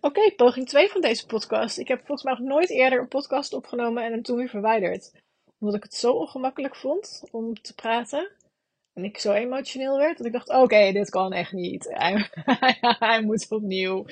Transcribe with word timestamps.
Oké, 0.00 0.32
poging 0.36 0.68
2 0.68 0.88
van 0.88 1.00
deze 1.00 1.26
podcast. 1.26 1.78
Ik 1.78 1.88
heb 1.88 1.98
volgens 1.98 2.22
mij 2.22 2.32
nog 2.32 2.42
nooit 2.48 2.70
eerder 2.70 3.00
een 3.00 3.08
podcast 3.08 3.52
opgenomen 3.52 4.04
en 4.04 4.12
hem 4.12 4.22
toen 4.22 4.36
weer 4.36 4.48
verwijderd. 4.48 5.12
Omdat 5.58 5.76
ik 5.76 5.82
het 5.82 5.94
zo 5.94 6.12
ongemakkelijk 6.12 6.76
vond 6.76 7.22
om 7.30 7.54
te 7.54 7.74
praten. 7.74 8.30
En 8.92 9.04
ik 9.04 9.18
zo 9.18 9.32
emotioneel 9.32 9.96
werd 9.96 10.16
dat 10.16 10.26
ik 10.26 10.32
dacht: 10.32 10.48
oké, 10.48 10.92
dit 10.92 11.10
kan 11.10 11.32
echt 11.32 11.52
niet. 11.52 11.88
Hij, 11.98 12.28
hij 12.98 13.22
moet 13.22 13.50
opnieuw. 13.50 14.04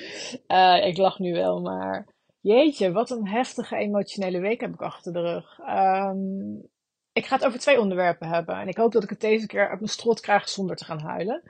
Uh, 0.47 0.85
ik 0.85 0.97
lach 0.97 1.19
nu 1.19 1.33
wel, 1.33 1.61
maar 1.61 2.07
jeetje, 2.39 2.91
wat 2.91 3.09
een 3.09 3.27
heftige 3.27 3.75
emotionele 3.75 4.39
week 4.39 4.61
heb 4.61 4.73
ik 4.73 4.81
achter 4.81 5.13
de 5.13 5.21
rug. 5.21 5.59
Um, 5.59 6.69
ik 7.13 7.25
ga 7.25 7.35
het 7.35 7.45
over 7.45 7.59
twee 7.59 7.79
onderwerpen 7.79 8.27
hebben. 8.27 8.55
En 8.55 8.67
ik 8.67 8.77
hoop 8.77 8.91
dat 8.91 9.03
ik 9.03 9.09
het 9.09 9.21
deze 9.21 9.45
keer 9.45 9.69
uit 9.69 9.79
mijn 9.79 9.91
strot 9.91 10.19
krijg 10.19 10.49
zonder 10.49 10.75
te 10.75 10.85
gaan 10.85 11.01
huilen. 11.01 11.43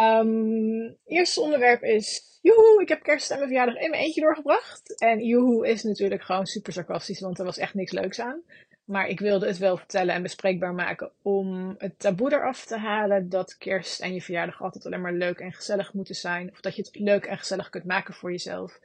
Um, 0.00 0.96
eerste 1.04 1.40
onderwerp 1.40 1.82
is, 1.82 2.35
joehoe, 2.46 2.82
ik 2.82 2.88
heb 2.88 3.02
kerst 3.02 3.30
en 3.30 3.36
mijn 3.36 3.48
verjaardag 3.48 3.82
in 3.82 3.90
mijn 3.90 4.02
eentje 4.02 4.20
doorgebracht. 4.20 4.98
En 4.98 5.24
joehoe 5.24 5.68
is 5.68 5.82
natuurlijk 5.82 6.22
gewoon 6.22 6.46
super 6.46 6.72
sarcastisch, 6.72 7.20
want 7.20 7.38
er 7.38 7.44
was 7.44 7.58
echt 7.58 7.74
niks 7.74 7.92
leuks 7.92 8.20
aan. 8.20 8.42
Maar 8.84 9.08
ik 9.08 9.20
wilde 9.20 9.46
het 9.46 9.58
wel 9.58 9.76
vertellen 9.76 10.14
en 10.14 10.22
bespreekbaar 10.22 10.74
maken 10.74 11.10
om 11.22 11.74
het 11.78 11.98
taboe 11.98 12.32
eraf 12.32 12.64
te 12.64 12.76
halen 12.76 13.28
dat 13.28 13.58
kerst 13.58 14.00
en 14.00 14.14
je 14.14 14.22
verjaardag 14.22 14.62
altijd 14.62 14.86
alleen 14.86 15.00
maar 15.00 15.12
leuk 15.12 15.38
en 15.38 15.52
gezellig 15.52 15.92
moeten 15.92 16.14
zijn. 16.14 16.50
Of 16.50 16.60
dat 16.60 16.76
je 16.76 16.82
het 16.82 16.98
leuk 16.98 17.24
en 17.24 17.38
gezellig 17.38 17.70
kunt 17.70 17.84
maken 17.84 18.14
voor 18.14 18.30
jezelf. 18.30 18.80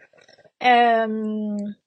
Um, 0.58 1.78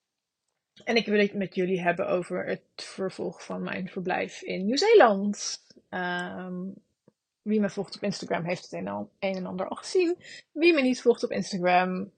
en 0.84 0.96
ik 0.96 1.06
wil 1.06 1.18
het 1.18 1.34
met 1.34 1.54
jullie 1.54 1.80
hebben 1.80 2.08
over 2.08 2.46
het 2.46 2.62
vervolg 2.74 3.44
van 3.44 3.62
mijn 3.62 3.88
verblijf 3.88 4.42
in 4.42 4.64
Nieuw-Zeeland. 4.64 5.62
Um, 5.90 6.74
wie 7.44 7.60
me 7.60 7.70
volgt 7.70 7.96
op 7.96 8.02
Instagram 8.02 8.44
heeft 8.44 8.62
het 8.62 8.72
een 8.72 9.08
en 9.18 9.46
ander 9.46 9.68
al 9.68 9.76
gezien. 9.76 10.16
Wie 10.52 10.74
me 10.74 10.80
niet 10.80 11.02
volgt 11.02 11.24
op 11.24 11.30
Instagram, 11.30 12.10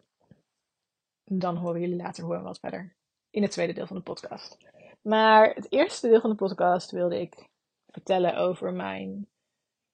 dan 1.25 1.57
horen 1.57 1.81
jullie 1.81 1.97
later 1.97 2.25
hoe 2.25 2.35
en 2.35 2.43
wat 2.43 2.59
verder 2.59 2.95
in 3.31 3.43
het 3.43 3.51
tweede 3.51 3.73
deel 3.73 3.87
van 3.87 3.97
de 3.97 4.03
podcast. 4.03 4.57
Maar 5.03 5.55
het 5.55 5.73
eerste 5.73 6.09
deel 6.09 6.21
van 6.21 6.31
de 6.31 6.37
podcast 6.37 6.91
wilde 6.91 7.21
ik 7.21 7.49
vertellen 7.91 8.37
over 8.37 8.73
mijn 8.73 9.27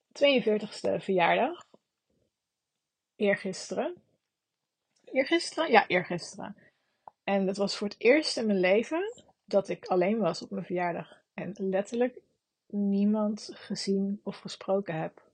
42ste 0.08 0.96
verjaardag. 0.98 1.64
Eergisteren. 3.16 3.94
Eergisteren? 5.04 5.70
Ja, 5.70 5.86
eergisteren. 5.86 6.56
En 7.24 7.46
dat 7.46 7.56
was 7.56 7.76
voor 7.76 7.88
het 7.88 8.00
eerst 8.00 8.36
in 8.36 8.46
mijn 8.46 8.60
leven 8.60 9.24
dat 9.44 9.68
ik 9.68 9.86
alleen 9.86 10.18
was 10.18 10.42
op 10.42 10.50
mijn 10.50 10.64
verjaardag. 10.64 11.20
En 11.34 11.54
letterlijk 11.56 12.18
niemand 12.66 13.50
gezien 13.52 14.20
of 14.22 14.38
gesproken 14.38 15.00
heb 15.00 15.31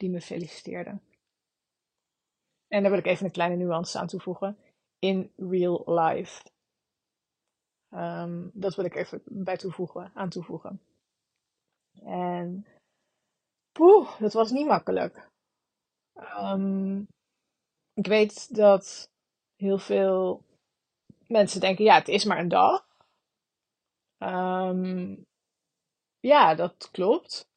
die 0.00 0.10
me 0.10 0.20
feliciteerde. 0.20 1.00
En 2.68 2.82
daar 2.82 2.90
wil 2.90 3.00
ik 3.00 3.06
even 3.06 3.24
een 3.24 3.32
kleine 3.32 3.56
nuance 3.56 3.98
aan 3.98 4.06
toevoegen. 4.06 4.58
In 4.98 5.32
real 5.36 5.98
life. 5.98 6.42
Um, 7.94 8.50
dat 8.54 8.74
wil 8.74 8.84
ik 8.84 8.94
even 8.94 9.22
bij 9.24 9.56
toevoegen, 9.56 10.10
aan 10.14 10.28
toevoegen. 10.28 10.80
En 12.04 12.66
poeh, 13.72 14.20
dat 14.20 14.32
was 14.32 14.50
niet 14.50 14.66
makkelijk. 14.66 15.28
Um, 16.16 17.06
ik 17.92 18.06
weet 18.06 18.54
dat 18.54 19.10
heel 19.56 19.78
veel 19.78 20.44
mensen 21.26 21.60
denken, 21.60 21.84
ja, 21.84 21.94
het 21.94 22.08
is 22.08 22.24
maar 22.24 22.38
een 22.38 22.48
dag. 22.48 22.86
Um, 24.18 25.24
ja, 26.20 26.54
dat 26.54 26.90
klopt. 26.90 27.48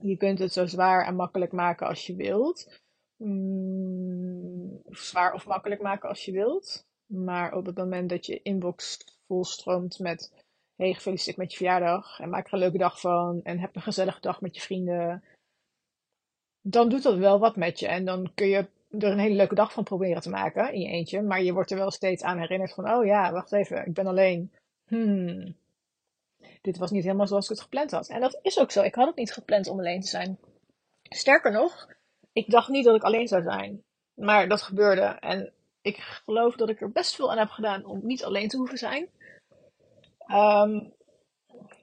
Je 0.00 0.16
kunt 0.16 0.38
het 0.38 0.52
zo 0.52 0.66
zwaar 0.66 1.06
en 1.06 1.14
makkelijk 1.14 1.52
maken 1.52 1.86
als 1.86 2.06
je 2.06 2.14
wilt. 2.14 2.80
Mm, 3.16 4.82
zwaar 4.88 5.32
of 5.32 5.46
makkelijk 5.46 5.82
maken 5.82 6.08
als 6.08 6.24
je 6.24 6.32
wilt. 6.32 6.86
Maar 7.06 7.54
op 7.54 7.66
het 7.66 7.76
moment 7.76 8.08
dat 8.08 8.26
je 8.26 8.42
inbox 8.42 8.98
volstroomt 9.26 9.98
met 9.98 10.44
hey, 10.76 10.94
gefeliciteerd 10.94 11.36
met 11.36 11.50
je 11.50 11.56
verjaardag 11.56 12.20
en 12.20 12.28
maak 12.28 12.46
er 12.46 12.52
een 12.52 12.58
leuke 12.58 12.78
dag 12.78 13.00
van 13.00 13.40
en 13.42 13.58
heb 13.58 13.76
een 13.76 13.82
gezellige 13.82 14.20
dag 14.20 14.40
met 14.40 14.54
je 14.54 14.60
vrienden, 14.60 15.24
dan 16.60 16.88
doet 16.88 17.02
dat 17.02 17.16
wel 17.16 17.38
wat 17.38 17.56
met 17.56 17.78
je. 17.78 17.86
En 17.86 18.04
dan 18.04 18.30
kun 18.34 18.46
je 18.46 18.68
er 18.90 19.10
een 19.10 19.18
hele 19.18 19.34
leuke 19.34 19.54
dag 19.54 19.72
van 19.72 19.84
proberen 19.84 20.22
te 20.22 20.30
maken 20.30 20.72
in 20.72 20.80
je 20.80 20.88
eentje, 20.88 21.22
maar 21.22 21.42
je 21.42 21.52
wordt 21.52 21.70
er 21.70 21.76
wel 21.76 21.90
steeds 21.90 22.22
aan 22.22 22.38
herinnerd 22.38 22.74
van, 22.74 22.90
oh 22.90 23.04
ja, 23.04 23.32
wacht 23.32 23.52
even, 23.52 23.86
ik 23.86 23.94
ben 23.94 24.06
alleen. 24.06 24.52
Hmm, 24.86 25.56
dit 26.62 26.78
was 26.78 26.90
niet 26.90 27.04
helemaal 27.04 27.26
zoals 27.26 27.44
ik 27.44 27.50
het 27.50 27.60
gepland 27.60 27.90
had. 27.90 28.08
En 28.08 28.20
dat 28.20 28.38
is 28.42 28.58
ook 28.58 28.70
zo. 28.70 28.82
Ik 28.82 28.94
had 28.94 29.06
het 29.06 29.16
niet 29.16 29.32
gepland 29.32 29.68
om 29.68 29.78
alleen 29.78 30.00
te 30.00 30.08
zijn. 30.08 30.38
Sterker 31.02 31.52
nog, 31.52 31.88
ik 32.32 32.50
dacht 32.50 32.68
niet 32.68 32.84
dat 32.84 32.96
ik 32.96 33.02
alleen 33.02 33.28
zou 33.28 33.42
zijn. 33.42 33.82
Maar 34.14 34.48
dat 34.48 34.62
gebeurde. 34.62 35.02
En 35.02 35.52
ik 35.82 35.96
geloof 35.96 36.56
dat 36.56 36.68
ik 36.68 36.80
er 36.80 36.92
best 36.92 37.14
veel 37.14 37.30
aan 37.30 37.38
heb 37.38 37.50
gedaan 37.50 37.84
om 37.84 38.00
niet 38.02 38.24
alleen 38.24 38.48
te 38.48 38.56
hoeven 38.56 38.78
zijn. 38.78 39.08
Um, 40.30 40.94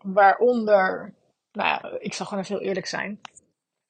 waaronder, 0.02 1.14
nou 1.52 1.68
ja, 1.68 2.00
ik 2.00 2.14
zal 2.14 2.26
gewoon 2.26 2.44
even 2.44 2.56
heel 2.58 2.66
eerlijk 2.68 2.86
zijn. 2.86 3.22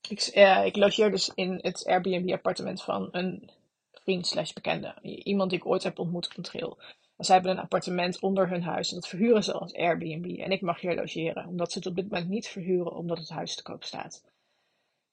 Ik, 0.10 0.32
uh, 0.36 0.66
ik 0.66 0.76
logeer 0.76 1.12
dus 1.12 1.32
in 1.36 1.60
het 1.62 1.86
Airbnb-appartement 1.86 2.84
van 2.84 3.08
een 3.12 3.52
vriend 3.92 4.28
slash 4.28 4.54
bekende. 4.54 4.96
Iemand 5.02 5.50
die 5.50 5.60
ik 5.60 5.66
ooit 5.66 5.84
heb 5.84 6.00
ontmoet 6.00 6.30
op 6.30 6.38
een 6.38 6.44
trail. 6.44 6.78
Zij 7.18 7.36
hebben 7.36 7.52
een 7.52 7.64
appartement 7.64 8.20
onder 8.20 8.50
hun 8.50 8.64
huis 8.64 8.90
en 8.90 8.96
dat 8.96 9.08
verhuren 9.08 9.44
ze 9.44 9.54
als 9.54 9.74
Airbnb. 9.74 10.40
En 10.40 10.52
ik 10.52 10.62
mag 10.62 10.80
hier 10.80 10.96
logeren, 10.96 11.48
omdat 11.48 11.72
ze 11.72 11.78
het 11.78 11.88
op 11.88 11.96
dit 11.96 12.10
moment 12.10 12.30
niet 12.30 12.48
verhuren, 12.48 12.96
omdat 12.96 13.18
het 13.18 13.30
huis 13.30 13.56
te 13.56 13.64
koop 13.64 13.84
staat. 13.84 14.24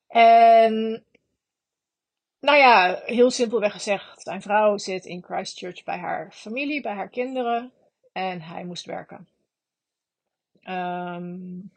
En, 0.06 1.04
nou 2.40 2.58
ja, 2.58 3.00
heel 3.04 3.30
simpelweg 3.30 3.72
gezegd, 3.72 4.22
zijn 4.22 4.42
vrouw 4.42 4.78
zit 4.78 5.04
in 5.04 5.22
Christchurch 5.22 5.84
bij 5.84 5.98
haar 5.98 6.32
familie, 6.32 6.80
bij 6.82 6.94
haar 6.94 7.08
kinderen. 7.08 7.72
En 8.12 8.40
hij 8.40 8.64
moest 8.64 8.84
werken. 8.84 9.28
Um, 10.64 11.72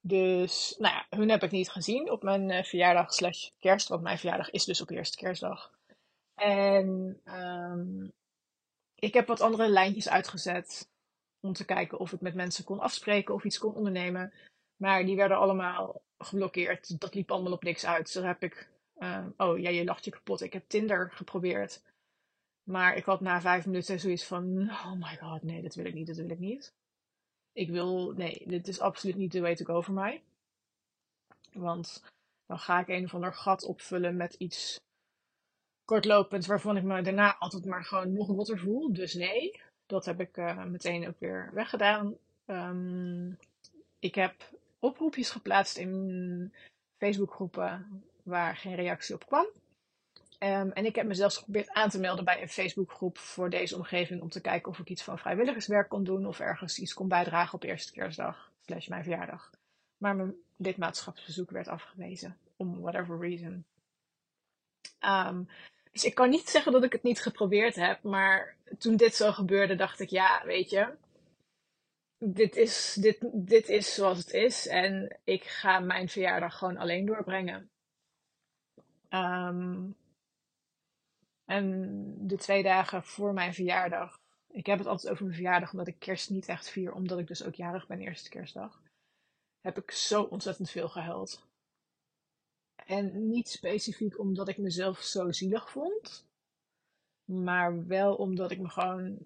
dus, 0.00 0.74
nou 0.78 0.94
ja, 0.94 1.16
hun 1.16 1.30
heb 1.30 1.42
ik 1.42 1.50
niet 1.50 1.70
gezien 1.70 2.10
op 2.10 2.22
mijn 2.22 2.50
uh, 2.50 2.62
verjaardag 2.62 3.12
slash 3.12 3.48
kerst. 3.58 3.88
Want 3.88 4.02
mijn 4.02 4.18
verjaardag 4.18 4.50
is 4.50 4.64
dus 4.64 4.80
op 4.80 4.90
eerste 4.90 5.16
kerstdag. 5.16 5.72
En 6.34 7.20
um, 7.24 8.12
ik 8.98 9.14
heb 9.14 9.26
wat 9.26 9.40
andere 9.40 9.68
lijntjes 9.68 10.08
uitgezet 10.08 10.88
om 11.40 11.52
te 11.52 11.64
kijken 11.64 11.98
of 11.98 12.12
ik 12.12 12.20
met 12.20 12.34
mensen 12.34 12.64
kon 12.64 12.80
afspreken 12.80 13.34
of 13.34 13.44
iets 13.44 13.58
kon 13.58 13.74
ondernemen. 13.74 14.32
Maar 14.76 15.04
die 15.04 15.16
werden 15.16 15.36
allemaal 15.36 16.02
geblokkeerd. 16.18 17.00
Dat 17.00 17.14
liep 17.14 17.30
allemaal 17.30 17.52
op 17.52 17.62
niks 17.62 17.86
uit. 17.86 18.08
Zo 18.08 18.22
heb 18.22 18.42
ik. 18.42 18.68
Uh, 18.98 19.26
oh 19.36 19.58
ja, 19.58 19.70
je 19.70 19.84
lacht 19.84 20.04
je 20.04 20.10
kapot. 20.10 20.40
Ik 20.40 20.52
heb 20.52 20.68
Tinder 20.68 21.10
geprobeerd. 21.12 21.82
Maar 22.62 22.96
ik 22.96 23.04
had 23.04 23.20
na 23.20 23.40
vijf 23.40 23.66
minuten 23.66 24.00
zoiets 24.00 24.24
van: 24.24 24.70
Oh 24.70 24.92
my 24.92 25.16
god, 25.16 25.42
nee, 25.42 25.62
dat 25.62 25.74
wil 25.74 25.84
ik 25.84 25.94
niet, 25.94 26.06
dat 26.06 26.16
wil 26.16 26.30
ik 26.30 26.38
niet. 26.38 26.72
Ik 27.52 27.70
wil, 27.70 28.12
nee, 28.12 28.42
dit 28.46 28.68
is 28.68 28.80
absoluut 28.80 29.16
niet 29.16 29.32
de 29.32 29.40
way 29.40 29.54
to 29.54 29.64
go 29.64 29.80
voor 29.80 29.94
mij. 29.94 30.22
Want 31.52 32.02
dan 32.46 32.58
ga 32.58 32.80
ik 32.80 32.88
een 32.88 33.04
of 33.04 33.14
ander 33.14 33.34
gat 33.34 33.64
opvullen 33.64 34.16
met 34.16 34.34
iets 34.34 34.80
kortlopend, 35.88 36.46
waarvan 36.46 36.76
ik 36.76 36.82
me 36.82 37.02
daarna 37.02 37.36
altijd 37.38 37.64
maar 37.64 37.84
gewoon 37.84 38.12
nog 38.12 38.26
water 38.26 38.58
voel. 38.58 38.92
Dus 38.92 39.14
nee, 39.14 39.60
dat 39.86 40.04
heb 40.04 40.20
ik 40.20 40.36
uh, 40.36 40.64
meteen 40.64 41.08
ook 41.08 41.18
weer 41.18 41.50
weggedaan. 41.52 42.14
Um, 42.46 43.38
ik 43.98 44.14
heb 44.14 44.34
oproepjes 44.78 45.30
geplaatst 45.30 45.76
in 45.76 46.52
Facebookgroepen 46.96 48.02
waar 48.22 48.56
geen 48.56 48.74
reactie 48.74 49.14
op 49.14 49.26
kwam. 49.26 49.46
Um, 50.38 50.72
en 50.72 50.84
ik 50.84 50.94
heb 50.94 51.06
mezelf 51.06 51.34
geprobeerd 51.34 51.70
aan 51.70 51.88
te 51.88 52.00
melden 52.00 52.24
bij 52.24 52.42
een 52.42 52.48
Facebookgroep 52.48 53.18
voor 53.18 53.50
deze 53.50 53.76
omgeving 53.76 54.20
om 54.20 54.28
te 54.28 54.40
kijken 54.40 54.70
of 54.70 54.78
ik 54.78 54.88
iets 54.88 55.02
van 55.02 55.18
vrijwilligerswerk 55.18 55.88
kon 55.88 56.04
doen 56.04 56.26
of 56.26 56.40
ergens 56.40 56.78
iets 56.78 56.94
kon 56.94 57.08
bijdragen 57.08 57.54
op 57.54 57.62
eerste 57.62 57.92
kerstdag, 57.92 58.50
slash 58.66 58.86
mijn 58.86 59.02
verjaardag. 59.02 59.50
Maar 59.98 60.16
mijn 60.16 60.34
lidmaatschapsverzoek 60.56 61.50
werd 61.50 61.68
afgewezen, 61.68 62.36
om 62.56 62.80
whatever 62.80 63.18
reason. 63.18 63.64
Um, 65.00 65.48
dus 65.98 66.08
ik 66.10 66.14
kan 66.14 66.30
niet 66.30 66.48
zeggen 66.54 66.72
dat 66.72 66.84
ik 66.84 66.92
het 66.92 67.02
niet 67.02 67.22
geprobeerd 67.22 67.74
heb, 67.74 68.02
maar 68.02 68.56
toen 68.78 68.96
dit 68.96 69.14
zo 69.14 69.32
gebeurde, 69.32 69.74
dacht 69.74 70.00
ik, 70.00 70.08
ja, 70.08 70.42
weet 70.44 70.70
je, 70.70 70.94
dit 72.18 72.56
is, 72.56 72.96
dit, 73.00 73.18
dit 73.32 73.68
is 73.68 73.94
zoals 73.94 74.18
het 74.18 74.32
is 74.32 74.66
en 74.66 75.18
ik 75.24 75.44
ga 75.44 75.80
mijn 75.80 76.08
verjaardag 76.08 76.58
gewoon 76.58 76.76
alleen 76.76 77.06
doorbrengen. 77.06 77.70
Um, 79.10 79.96
en 81.44 82.14
de 82.26 82.36
twee 82.36 82.62
dagen 82.62 83.04
voor 83.04 83.32
mijn 83.32 83.54
verjaardag, 83.54 84.20
ik 84.50 84.66
heb 84.66 84.78
het 84.78 84.86
altijd 84.86 85.12
over 85.12 85.24
mijn 85.24 85.36
verjaardag 85.36 85.72
omdat 85.72 85.86
ik 85.88 85.98
kerst 85.98 86.30
niet 86.30 86.48
echt 86.48 86.68
vier, 86.68 86.92
omdat 86.92 87.18
ik 87.18 87.26
dus 87.26 87.44
ook 87.44 87.54
jarig 87.54 87.86
ben, 87.86 88.00
eerste 88.00 88.28
kerstdag, 88.28 88.80
heb 89.60 89.78
ik 89.78 89.90
zo 89.90 90.22
ontzettend 90.22 90.70
veel 90.70 90.88
gehuild. 90.88 91.47
En 92.88 93.28
niet 93.28 93.48
specifiek 93.48 94.18
omdat 94.18 94.48
ik 94.48 94.58
mezelf 94.58 95.00
zo 95.02 95.32
zielig 95.32 95.70
vond. 95.70 96.26
Maar 97.24 97.86
wel 97.86 98.14
omdat 98.14 98.50
ik 98.50 98.58
me 98.58 98.68
gewoon 98.68 99.18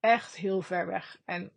echt 0.00 0.36
heel 0.36 0.62
ver 0.62 0.86
weg 0.86 1.20
en 1.24 1.52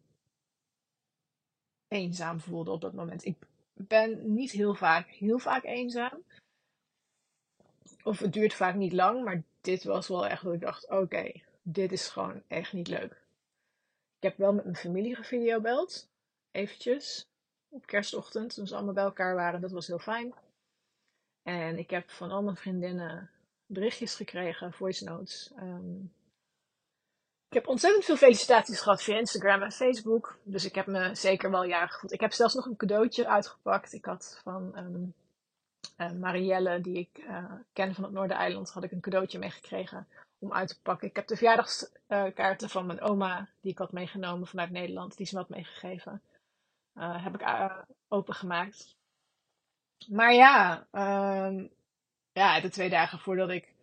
eenzaam 1.87 2.39
voelde 2.39 2.71
op 2.71 2.81
dat 2.81 2.93
moment. 2.93 3.25
Ik 3.25 3.37
ben 3.73 4.33
niet 4.33 4.51
heel 4.51 4.75
vaak, 4.75 5.07
heel 5.07 5.39
vaak 5.39 5.63
eenzaam. 5.63 6.23
of 8.03 8.19
het 8.19 8.33
duurt 8.33 8.53
vaak 8.53 8.75
niet 8.75 8.93
lang, 8.93 9.23
maar 9.23 9.43
dit 9.61 9.83
was 9.83 10.07
wel 10.07 10.27
echt 10.27 10.43
dat 10.43 10.53
ik 10.53 10.61
dacht: 10.61 10.89
oké, 10.89 11.31
dit 11.61 11.91
is 11.91 12.07
gewoon 12.07 12.43
echt 12.47 12.73
niet 12.73 12.87
leuk. 12.87 13.11
Ik 14.17 14.23
heb 14.23 14.37
wel 14.37 14.53
met 14.53 14.63
mijn 14.63 14.75
familie 14.75 15.15
gevideobeld, 15.15 16.09
eventjes, 16.51 17.27
op 17.75 17.85
kerstochtend, 17.85 18.53
toen 18.53 18.67
ze 18.67 18.75
allemaal 18.75 18.93
bij 18.93 19.03
elkaar 19.03 19.35
waren. 19.35 19.61
Dat 19.61 19.71
was 19.71 19.87
heel 19.87 19.99
fijn. 19.99 20.33
En 21.43 21.77
ik 21.77 21.89
heb 21.89 22.09
van 22.09 22.31
al 22.31 22.43
mijn 22.43 22.55
vriendinnen 22.55 23.29
berichtjes 23.65 24.15
gekregen, 24.15 24.73
voice 24.73 25.03
notes. 25.03 25.51
Ehm, 25.55 25.99
ik 27.47 27.61
heb 27.61 27.67
ontzettend 27.67 28.05
veel 28.05 28.17
felicitaties 28.17 28.79
gehad 28.81 29.03
via 29.03 29.17
Instagram 29.17 29.61
en 29.61 29.71
Facebook. 29.71 30.37
Dus 30.43 30.65
ik 30.65 30.75
heb 30.75 30.85
me 30.85 31.15
zeker 31.15 31.51
wel 31.51 31.65
jarig 31.65 31.93
gevoeld. 31.93 32.13
Ik 32.13 32.19
heb 32.19 32.33
zelfs 32.33 32.53
nog 32.53 32.65
een 32.65 32.75
cadeautje 32.75 33.27
uitgepakt. 33.27 33.93
Ik 33.93 34.05
had 34.05 34.39
van 34.43 34.77
um, 34.77 35.13
uh, 35.97 36.11
Marielle, 36.11 36.81
die 36.81 36.97
ik 36.97 37.17
uh, 37.17 37.51
ken 37.73 37.93
van 37.95 38.03
het 38.03 38.13
Noordereiland, 38.13 38.69
had 38.69 38.83
ik 38.83 38.91
een 38.91 39.01
cadeautje 39.01 39.39
meegekregen 39.39 40.07
om 40.39 40.53
uit 40.53 40.67
te 40.67 40.81
pakken. 40.81 41.07
Ik 41.07 41.15
heb 41.15 41.27
de 41.27 41.35
verjaardagskaarten 41.35 42.69
van 42.69 42.85
mijn 42.85 43.01
oma, 43.01 43.49
die 43.61 43.71
ik 43.71 43.77
had 43.77 43.91
meegenomen 43.91 44.47
vanuit 44.47 44.71
Nederland, 44.71 45.17
die 45.17 45.25
ze 45.25 45.33
me 45.33 45.39
had 45.39 45.49
meegegeven, 45.49 46.21
uh, 46.95 47.23
heb 47.23 47.33
ik 47.33 47.43
opengemaakt. 48.07 48.97
Maar 50.07 50.33
ja, 50.33 50.87
um, 50.91 51.71
ja, 52.31 52.61
de 52.61 52.69
twee 52.69 52.89
dagen 52.89 53.19
voordat 53.19 53.49
ik 53.49 53.73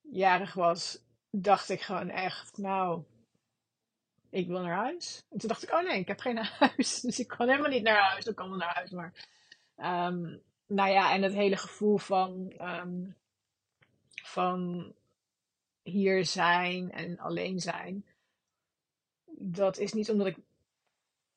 jarig 0.00 0.54
was, 0.54 0.98
dacht 1.30 1.68
ik 1.68 1.80
gewoon 1.80 2.08
echt, 2.08 2.56
nou, 2.58 3.04
ik 4.30 4.46
wil 4.46 4.60
naar 4.60 4.76
huis. 4.76 5.24
En 5.30 5.38
toen 5.38 5.48
dacht 5.48 5.62
ik, 5.62 5.72
oh 5.72 5.82
nee, 5.82 5.98
ik 5.98 6.08
heb 6.08 6.20
geen 6.20 6.36
huis. 6.58 7.00
Dus 7.00 7.18
ik 7.18 7.28
kan 7.28 7.48
helemaal 7.48 7.70
niet 7.70 7.82
naar 7.82 8.10
huis. 8.10 8.26
Ik 8.26 8.34
kan 8.34 8.48
wel 8.48 8.58
naar 8.58 8.74
huis, 8.74 8.90
maar... 8.90 9.28
Um, 9.76 10.42
nou 10.66 10.90
ja, 10.90 11.12
en 11.12 11.22
het 11.22 11.32
hele 11.32 11.56
gevoel 11.56 11.96
van, 11.96 12.52
um, 12.60 13.16
van 14.22 14.92
hier 15.82 16.24
zijn 16.24 16.92
en 16.92 17.18
alleen 17.18 17.60
zijn. 17.60 18.06
Dat 19.38 19.78
is 19.78 19.92
niet 19.92 20.10
omdat 20.10 20.26
ik, 20.26 20.36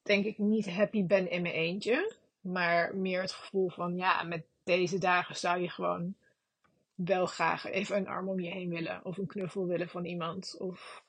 denk 0.09 0.25
ik, 0.25 0.37
niet 0.37 0.69
happy 0.69 1.05
ben 1.05 1.29
in 1.29 1.41
mijn 1.41 1.53
eentje. 1.53 2.15
Maar 2.41 2.95
meer 2.95 3.21
het 3.21 3.31
gevoel 3.31 3.69
van, 3.69 3.95
ja, 3.95 4.23
met 4.23 4.45
deze 4.63 4.97
dagen 4.97 5.35
zou 5.35 5.61
je 5.61 5.69
gewoon 5.69 6.15
wel 6.93 7.25
graag 7.25 7.65
even 7.65 7.97
een 7.97 8.07
arm 8.07 8.29
om 8.29 8.39
je 8.39 8.49
heen 8.49 8.69
willen. 8.69 9.05
Of 9.05 9.17
een 9.17 9.27
knuffel 9.27 9.67
willen 9.67 9.89
van 9.89 10.05
iemand. 10.05 10.55
Of 10.59 11.03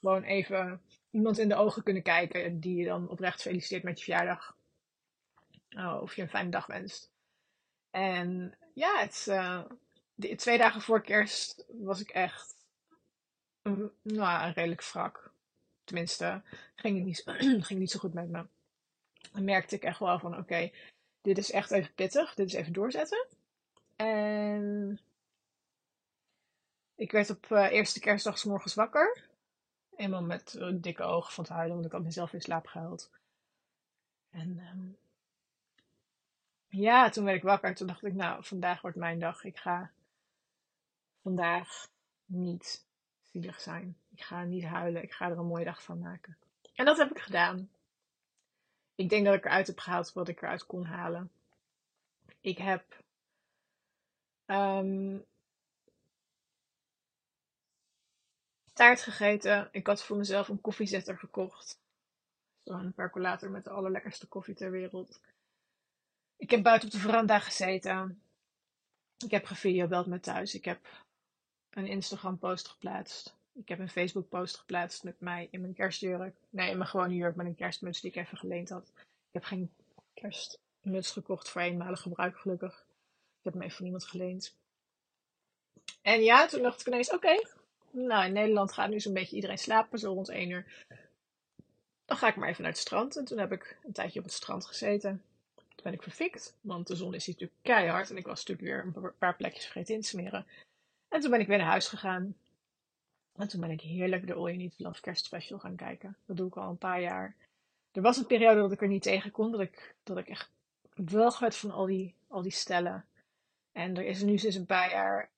gewoon 0.00 0.22
even 0.22 0.80
iemand 1.10 1.38
in 1.38 1.48
de 1.48 1.54
ogen 1.54 1.82
kunnen 1.82 2.02
kijken 2.02 2.60
die 2.60 2.76
je 2.76 2.84
dan 2.84 3.08
oprecht 3.08 3.42
feliciteert 3.42 3.82
met 3.82 3.98
je 3.98 4.04
verjaardag. 4.04 4.56
Oh, 5.70 5.98
of 6.02 6.16
je 6.16 6.22
een 6.22 6.28
fijne 6.28 6.50
dag 6.50 6.66
wenst. 6.66 7.10
En 7.90 8.54
ja, 8.74 9.00
het, 9.00 9.26
uh, 9.28 9.64
de, 10.14 10.34
twee 10.34 10.58
dagen 10.58 10.80
voor 10.80 11.02
kerst 11.02 11.66
was 11.68 12.00
ik 12.00 12.10
echt 12.10 12.54
nou, 14.02 14.52
redelijk 14.52 14.84
wrak. 14.84 15.33
Tenminste, 15.84 16.42
ging 16.74 16.96
het 16.96 17.06
niet, 17.06 17.22
ging 17.66 17.80
niet 17.80 17.90
zo 17.90 17.98
goed 17.98 18.14
met 18.14 18.28
me. 18.28 18.46
Dan 19.32 19.44
merkte 19.44 19.74
ik 19.74 19.82
echt 19.82 19.98
wel 19.98 20.18
van, 20.18 20.38
oké, 20.38 20.70
dit 21.22 21.38
is 21.38 21.50
echt 21.50 21.70
even 21.70 21.94
pittig. 21.94 22.34
Dit 22.34 22.46
is 22.46 22.52
even 22.52 22.72
doorzetten. 22.72 23.26
En 23.96 25.00
ik 26.94 27.12
werd 27.12 27.30
op 27.30 27.46
uh, 27.50 27.72
eerste 27.72 28.00
kerstdag 28.00 28.38
s 28.38 28.44
morgens 28.44 28.74
wakker. 28.74 29.24
Eenmaal 29.96 30.22
met 30.22 30.54
uh, 30.58 30.68
dikke 30.72 31.02
ogen 31.02 31.32
van 31.32 31.44
het 31.44 31.52
huilen, 31.52 31.74
want 31.74 31.86
ik 31.86 31.92
had 31.92 32.02
mezelf 32.02 32.32
in 32.32 32.40
slaap 32.40 32.66
gehuild. 32.66 33.10
En 34.30 34.58
um, 34.58 34.96
ja, 36.68 37.08
toen 37.08 37.24
werd 37.24 37.36
ik 37.36 37.42
wakker. 37.42 37.74
Toen 37.74 37.86
dacht 37.86 38.04
ik, 38.04 38.14
nou, 38.14 38.44
vandaag 38.44 38.80
wordt 38.80 38.96
mijn 38.96 39.18
dag. 39.18 39.44
Ik 39.44 39.56
ga 39.56 39.90
vandaag 41.22 41.88
niet 42.24 42.86
zielig 43.22 43.60
zijn. 43.60 43.96
Ik 44.14 44.22
ga 44.22 44.44
niet 44.44 44.64
huilen. 44.64 45.02
Ik 45.02 45.12
ga 45.12 45.30
er 45.30 45.38
een 45.38 45.46
mooie 45.46 45.64
dag 45.64 45.82
van 45.82 45.98
maken. 45.98 46.36
En 46.74 46.84
dat 46.84 46.96
heb 46.96 47.10
ik 47.10 47.18
gedaan. 47.18 47.70
Ik 48.94 49.08
denk 49.08 49.24
dat 49.24 49.34
ik 49.34 49.44
eruit 49.44 49.66
heb 49.66 49.78
gehaald 49.78 50.12
wat 50.12 50.28
ik 50.28 50.42
eruit 50.42 50.66
kon 50.66 50.84
halen. 50.84 51.32
Ik 52.40 52.58
heb 52.58 53.02
um, 54.46 55.24
taart 58.72 59.02
gegeten. 59.02 59.68
Ik 59.70 59.86
had 59.86 60.02
voor 60.02 60.16
mezelf 60.16 60.48
een 60.48 60.60
koffiezetter 60.60 61.18
gekocht. 61.18 61.80
Zo'n 62.64 62.92
percolator 62.92 63.50
met 63.50 63.64
de 63.64 63.70
allerlekkerste 63.70 64.26
koffie 64.26 64.54
ter 64.54 64.70
wereld. 64.70 65.20
Ik 66.36 66.50
heb 66.50 66.62
buiten 66.62 66.88
op 66.88 66.94
de 66.94 67.00
veranda 67.00 67.38
gezeten. 67.38 68.22
Ik 69.18 69.30
heb 69.30 69.44
gevideobeld 69.44 70.06
met 70.06 70.22
thuis. 70.22 70.54
Ik 70.54 70.64
heb 70.64 71.04
een 71.70 71.86
Instagram 71.86 72.38
post 72.38 72.68
geplaatst. 72.68 73.36
Ik 73.54 73.68
heb 73.68 73.78
een 73.78 73.88
Facebook 73.88 74.28
post 74.28 74.56
geplaatst 74.56 75.04
met 75.04 75.20
mij 75.20 75.48
in 75.50 75.60
mijn 75.60 75.74
kerstjurk. 75.74 76.34
Nee, 76.50 76.70
in 76.70 76.76
mijn 76.76 76.88
gewone 76.88 77.14
jurk 77.14 77.36
met 77.36 77.46
een 77.46 77.54
kerstmuts 77.54 78.00
die 78.00 78.10
ik 78.10 78.16
even 78.16 78.38
geleend 78.38 78.68
had. 78.68 78.92
Ik 78.96 79.32
heb 79.32 79.44
geen 79.44 79.70
kerstmuts 80.14 81.10
gekocht 81.10 81.48
voor 81.48 81.60
eenmalig 81.60 82.00
gebruik 82.00 82.38
gelukkig. 82.38 82.84
Ik 83.38 83.44
heb 83.44 83.52
hem 83.52 83.62
even 83.62 83.76
van 83.76 83.84
iemand 83.84 84.04
geleend. 84.04 84.54
En 86.02 86.22
ja, 86.22 86.46
toen 86.46 86.62
dacht 86.62 86.80
ik 86.80 86.86
ineens, 86.86 87.12
oké. 87.12 87.42
nou, 87.90 88.26
in 88.26 88.32
Nederland 88.32 88.72
gaat 88.72 88.90
nu 88.90 89.00
zo'n 89.00 89.14
beetje 89.14 89.36
iedereen 89.36 89.58
slapen, 89.58 89.98
zo 89.98 90.12
rond 90.12 90.28
1 90.28 90.50
uur. 90.50 90.84
Dan 92.04 92.16
ga 92.16 92.28
ik 92.28 92.36
maar 92.36 92.48
even 92.48 92.62
naar 92.62 92.70
het 92.72 92.80
strand. 92.80 93.16
En 93.16 93.24
toen 93.24 93.38
heb 93.38 93.52
ik 93.52 93.78
een 93.84 93.92
tijdje 93.92 94.18
op 94.18 94.24
het 94.24 94.34
strand 94.34 94.66
gezeten 94.66 95.22
ben 95.84 95.92
ik 95.92 96.02
verfikt. 96.02 96.54
Want 96.60 96.86
de 96.86 96.96
zon 96.96 97.14
is 97.14 97.26
hier 97.26 97.34
natuurlijk 97.34 97.62
keihard. 97.62 98.10
En 98.10 98.16
ik 98.16 98.26
was 98.26 98.44
natuurlijk 98.46 98.94
weer 98.94 99.02
een 99.02 99.12
paar 99.18 99.36
plekjes 99.36 99.64
vergeten 99.64 99.94
in 99.94 100.00
te 100.00 100.08
smeren. 100.08 100.46
En 101.08 101.20
toen 101.20 101.30
ben 101.30 101.40
ik 101.40 101.46
weer 101.46 101.58
naar 101.58 101.66
huis 101.66 101.88
gegaan. 101.88 102.36
En 103.36 103.48
toen 103.48 103.60
ben 103.60 103.70
ik 103.70 103.80
heerlijk 103.80 104.26
de 104.26 104.34
All 104.34 104.44
You 104.44 104.56
Need 104.56 104.74
Love 104.76 105.00
Kerstspecial 105.00 105.58
gaan 105.58 105.76
kijken. 105.76 106.16
Dat 106.26 106.36
doe 106.36 106.46
ik 106.46 106.56
al 106.56 106.70
een 106.70 106.78
paar 106.78 107.00
jaar. 107.00 107.36
Er 107.92 108.02
was 108.02 108.16
een 108.16 108.26
periode 108.26 108.60
dat 108.60 108.72
ik 108.72 108.80
er 108.82 108.88
niet 108.88 109.02
tegen 109.02 109.30
kon. 109.30 109.50
Dat 109.50 109.60
ik, 109.60 109.94
dat 110.02 110.18
ik 110.18 110.28
echt 110.28 110.50
wel 110.94 111.38
werd 111.38 111.56
van 111.56 111.70
al 111.70 111.86
die, 111.86 112.14
al 112.28 112.42
die 112.42 112.52
stellen. 112.52 113.04
En 113.72 113.96
er 113.96 114.04
is 114.04 114.22
nu 114.22 114.38
sinds 114.38 114.56
een 114.56 114.66
paar 114.66 114.90
jaar... 114.90 115.32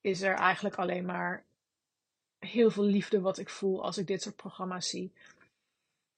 Is 0.00 0.22
er 0.22 0.34
eigenlijk 0.34 0.76
alleen 0.76 1.04
maar 1.04 1.44
heel 2.38 2.70
veel 2.70 2.84
liefde 2.84 3.20
wat 3.20 3.38
ik 3.38 3.48
voel 3.48 3.82
als 3.82 3.98
ik 3.98 4.06
dit 4.06 4.22
soort 4.22 4.36
programma's 4.36 4.88
zie. 4.88 5.12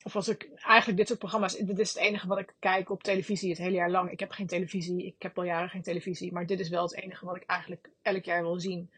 Of 0.02 0.16
als 0.16 0.28
ik 0.28 0.50
eigenlijk 0.54 0.98
dit 0.98 1.06
soort 1.06 1.18
programma's. 1.18 1.56
Dit 1.56 1.78
is 1.78 1.94
het 1.94 2.02
enige 2.02 2.26
wat 2.26 2.38
ik 2.38 2.54
kijk 2.58 2.90
op 2.90 3.02
televisie 3.02 3.48
het 3.48 3.58
hele 3.58 3.74
jaar 3.74 3.90
lang. 3.90 4.10
Ik 4.10 4.20
heb 4.20 4.30
geen 4.30 4.46
televisie. 4.46 5.06
Ik 5.06 5.22
heb 5.22 5.38
al 5.38 5.44
jaren 5.44 5.68
geen 5.68 5.82
televisie. 5.82 6.32
Maar 6.32 6.46
dit 6.46 6.60
is 6.60 6.68
wel 6.68 6.82
het 6.82 6.94
enige 6.94 7.24
wat 7.24 7.36
ik 7.36 7.44
eigenlijk 7.46 7.90
elk 8.02 8.24
jaar 8.24 8.42
wil 8.42 8.60
zien. 8.60 8.90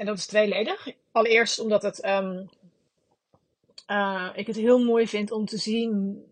En 0.00 0.06
dat 0.06 0.18
is 0.18 0.26
tweeledig. 0.26 0.88
Allereerst 1.12 1.58
omdat 1.58 1.82
het, 1.82 2.04
um, 2.04 2.50
uh, 3.90 4.30
ik 4.34 4.46
het 4.46 4.56
heel 4.56 4.84
mooi 4.84 5.08
vind 5.08 5.30
om 5.30 5.46
te 5.46 5.56
zien 5.56 6.24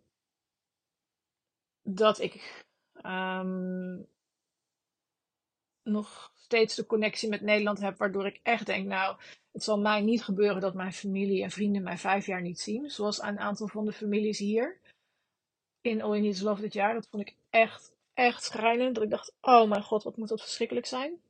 dat 1.82 2.18
ik 2.18 2.64
um, 3.06 4.06
nog 5.82 6.32
steeds 6.34 6.74
de 6.74 6.86
connectie 6.86 7.28
met 7.28 7.40
Nederland 7.40 7.80
heb. 7.80 7.98
Waardoor 7.98 8.26
ik 8.26 8.40
echt 8.42 8.66
denk, 8.66 8.86
nou, 8.86 9.16
het 9.52 9.62
zal 9.62 9.78
mij 9.78 10.00
niet 10.00 10.24
gebeuren 10.24 10.60
dat 10.60 10.74
mijn 10.74 10.92
familie 10.92 11.42
en 11.42 11.50
vrienden 11.50 11.82
mij 11.82 11.98
vijf 11.98 12.26
jaar 12.26 12.42
niet 12.42 12.60
zien. 12.60 12.90
Zoals 12.90 13.22
een 13.22 13.38
aantal 13.38 13.68
van 13.68 13.84
de 13.84 13.92
families 13.92 14.38
hier. 14.38 14.80
In 15.80 16.02
All 16.02 16.20
You 16.20 16.42
Love 16.42 16.60
dit 16.60 16.72
jaar. 16.72 16.94
Dat 16.94 17.08
vond 17.10 17.28
ik 17.28 17.34
echt, 17.50 17.92
echt 18.14 18.44
schrijnend. 18.44 18.94
Dat 18.94 19.04
ik 19.04 19.10
dacht, 19.10 19.32
oh 19.40 19.68
mijn 19.68 19.82
god, 19.82 20.02
wat 20.02 20.16
moet 20.16 20.28
dat 20.28 20.40
verschrikkelijk 20.40 20.86
zijn. 20.86 21.20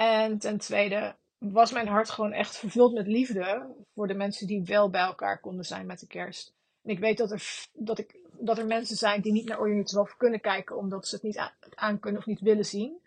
En 0.00 0.38
ten 0.38 0.58
tweede 0.58 1.16
was 1.38 1.72
mijn 1.72 1.88
hart 1.88 2.10
gewoon 2.10 2.32
echt 2.32 2.56
vervuld 2.56 2.92
met 2.94 3.06
liefde. 3.06 3.74
Voor 3.94 4.06
de 4.06 4.14
mensen 4.14 4.46
die 4.46 4.64
wel 4.64 4.90
bij 4.90 5.00
elkaar 5.00 5.40
konden 5.40 5.64
zijn 5.64 5.86
met 5.86 6.00
de 6.00 6.06
kerst. 6.06 6.54
En 6.82 6.90
ik 6.90 6.98
weet 6.98 7.18
dat 7.18 7.30
er, 7.30 7.66
dat 7.72 7.98
ik, 7.98 8.18
dat 8.32 8.58
er 8.58 8.66
mensen 8.66 8.96
zijn 8.96 9.20
die 9.20 9.32
niet 9.32 9.48
naar 9.48 9.58
You 9.58 9.84
Love 9.90 10.16
kunnen 10.16 10.40
kijken. 10.40 10.76
Omdat 10.76 11.08
ze 11.08 11.14
het 11.14 11.24
niet 11.24 11.52
aan 11.74 11.98
kunnen 11.98 12.20
of 12.20 12.26
niet 12.26 12.40
willen 12.40 12.64
zien. 12.64 13.00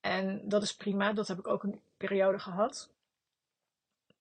En 0.00 0.48
dat 0.48 0.62
is 0.62 0.76
prima. 0.76 1.12
Dat 1.12 1.28
heb 1.28 1.38
ik 1.38 1.46
ook 1.46 1.62
een 1.62 1.80
periode 1.96 2.38
gehad. 2.38 2.90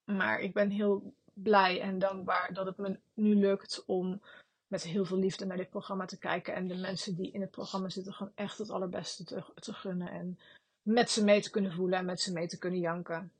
Maar 0.03 0.39
ik 0.39 0.53
ben 0.53 0.69
heel 0.69 1.13
blij 1.33 1.81
en 1.81 1.99
dankbaar 1.99 2.53
dat 2.53 2.65
het 2.65 2.77
me 2.77 2.99
nu 3.13 3.35
lukt 3.35 3.83
om 3.85 4.21
met 4.67 4.83
heel 4.83 5.05
veel 5.05 5.17
liefde 5.17 5.45
naar 5.45 5.57
dit 5.57 5.69
programma 5.69 6.05
te 6.05 6.17
kijken. 6.17 6.53
En 6.53 6.67
de 6.67 6.77
mensen 6.77 7.15
die 7.15 7.31
in 7.31 7.41
het 7.41 7.51
programma 7.51 7.89
zitten 7.89 8.13
gewoon 8.13 8.31
echt 8.35 8.57
het 8.57 8.69
allerbeste 8.69 9.23
te, 9.23 9.43
te 9.55 9.73
gunnen. 9.73 10.07
En 10.07 10.39
met 10.83 11.09
ze 11.09 11.23
mee 11.23 11.41
te 11.41 11.49
kunnen 11.49 11.73
voelen 11.73 11.99
en 11.99 12.05
met 12.05 12.21
ze 12.21 12.31
mee 12.31 12.47
te 12.47 12.57
kunnen 12.57 12.79
janken. 12.79 13.31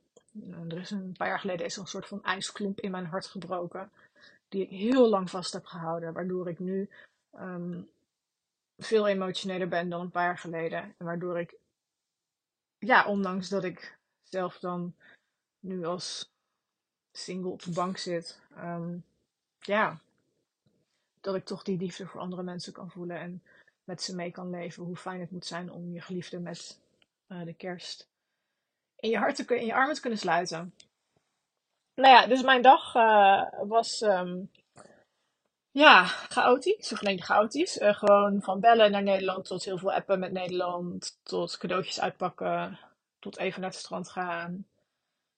Er 0.68 0.78
is 0.78 0.90
een 0.90 1.14
paar 1.16 1.28
jaar 1.28 1.40
geleden 1.40 1.66
is 1.66 1.74
er 1.74 1.80
een 1.80 1.86
soort 1.86 2.06
van 2.06 2.24
ijsklomp 2.24 2.80
in 2.80 2.90
mijn 2.90 3.06
hart 3.06 3.26
gebroken. 3.26 3.90
Die 4.48 4.62
ik 4.62 4.70
heel 4.70 5.08
lang 5.08 5.30
vast 5.30 5.52
heb 5.52 5.66
gehouden. 5.66 6.12
Waardoor 6.12 6.48
ik 6.48 6.58
nu 6.58 6.88
um, 7.34 7.88
veel 8.78 9.06
emotioneler 9.06 9.68
ben 9.68 9.88
dan 9.88 10.00
een 10.00 10.10
paar 10.10 10.24
jaar 10.24 10.38
geleden. 10.38 10.94
En 10.98 11.06
waardoor 11.06 11.38
ik, 11.38 11.54
ja, 12.78 13.06
ondanks 13.06 13.48
dat 13.48 13.64
ik 13.64 13.98
zelf 14.22 14.58
dan 14.58 14.94
nu 15.60 15.84
als 15.84 16.30
single 17.12 17.50
op 17.50 17.62
de 17.62 17.70
bank 17.70 17.96
zit, 17.98 18.40
um, 18.58 19.04
ja, 19.58 20.00
dat 21.20 21.34
ik 21.34 21.44
toch 21.44 21.62
die 21.62 21.78
liefde 21.78 22.06
voor 22.06 22.20
andere 22.20 22.42
mensen 22.42 22.72
kan 22.72 22.90
voelen. 22.90 23.18
En 23.18 23.42
met 23.84 24.02
ze 24.02 24.14
mee 24.14 24.30
kan 24.30 24.50
leven. 24.50 24.84
Hoe 24.84 24.96
fijn 24.96 25.20
het 25.20 25.30
moet 25.30 25.46
zijn 25.46 25.72
om 25.72 25.92
je 25.92 26.00
geliefde 26.00 26.40
met 26.40 26.78
uh, 27.34 27.44
de 27.44 27.54
kerst 27.54 28.08
in 29.04 29.10
je, 29.10 29.18
hart 29.18 29.36
te, 29.36 29.58
in 29.58 29.66
je 29.66 29.74
armen 29.74 29.94
te 29.94 30.00
kunnen 30.00 30.18
sluiten. 30.18 30.74
Nou 31.94 32.14
ja, 32.14 32.26
dus 32.26 32.42
mijn 32.42 32.62
dag 32.62 32.94
uh, 32.94 33.42
was 33.62 34.00
um, 34.00 34.50
ja, 35.70 36.04
chaotisch. 36.04 36.92
Of 36.92 37.02
nee, 37.02 37.22
chaotisch. 37.22 37.80
Uh, 37.80 37.94
gewoon 37.94 38.42
van 38.42 38.60
bellen 38.60 38.90
naar 38.90 39.02
Nederland 39.02 39.44
tot 39.44 39.64
heel 39.64 39.78
veel 39.78 39.92
appen 39.92 40.18
met 40.18 40.32
Nederland. 40.32 41.18
Tot 41.22 41.56
cadeautjes 41.56 42.00
uitpakken. 42.00 42.78
Tot 43.18 43.38
even 43.38 43.60
naar 43.60 43.70
het 43.70 43.78
strand 43.78 44.10
gaan. 44.10 44.66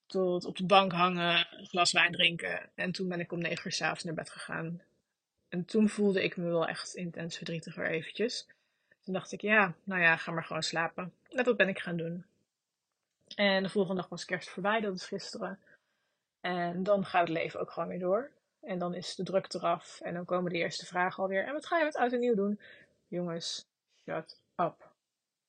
Tot 0.06 0.44
op 0.44 0.56
de 0.56 0.66
bank 0.66 0.92
hangen, 0.92 1.46
een 1.50 1.66
glas 1.66 1.92
wijn 1.92 2.12
drinken. 2.12 2.70
En 2.74 2.92
toen 2.92 3.08
ben 3.08 3.20
ik 3.20 3.32
om 3.32 3.38
negen 3.38 3.66
uur 3.66 3.72
s'avonds 3.72 4.04
naar 4.04 4.14
bed 4.14 4.30
gegaan. 4.30 4.82
En 5.48 5.64
toen 5.64 5.88
voelde 5.88 6.22
ik 6.22 6.36
me 6.36 6.48
wel 6.48 6.66
echt 6.66 6.94
intens 6.94 7.36
verdrietiger 7.36 7.90
eventjes. 7.90 8.46
Toen 9.06 9.14
dacht 9.14 9.32
ik, 9.32 9.40
ja, 9.40 9.74
nou 9.84 10.00
ja, 10.00 10.16
ga 10.16 10.32
maar 10.32 10.44
gewoon 10.44 10.62
slapen. 10.62 11.14
En 11.28 11.44
dat 11.44 11.56
ben 11.56 11.68
ik 11.68 11.78
gaan 11.78 11.96
doen. 11.96 12.24
En 13.34 13.62
de 13.62 13.68
volgende 13.68 14.00
dag 14.00 14.10
was 14.10 14.24
kerst 14.24 14.48
voorbij, 14.48 14.80
dat 14.80 14.94
is 14.94 15.06
gisteren. 15.06 15.58
En 16.40 16.82
dan 16.82 17.04
gaat 17.04 17.20
het 17.20 17.36
leven 17.36 17.60
ook 17.60 17.70
gewoon 17.70 17.88
weer 17.88 17.98
door. 17.98 18.30
En 18.60 18.78
dan 18.78 18.94
is 18.94 19.14
de 19.14 19.22
druk 19.22 19.54
eraf. 19.54 20.00
En 20.00 20.14
dan 20.14 20.24
komen 20.24 20.52
de 20.52 20.58
eerste 20.58 20.86
vragen 20.86 21.22
alweer. 21.22 21.46
En 21.46 21.52
wat 21.52 21.66
ga 21.66 21.78
je 21.78 21.84
met 21.84 21.96
oud 21.96 22.12
en 22.12 22.20
nieuw 22.20 22.34
doen? 22.34 22.60
Jongens, 23.08 23.66
shut 24.04 24.40
up. 24.56 24.92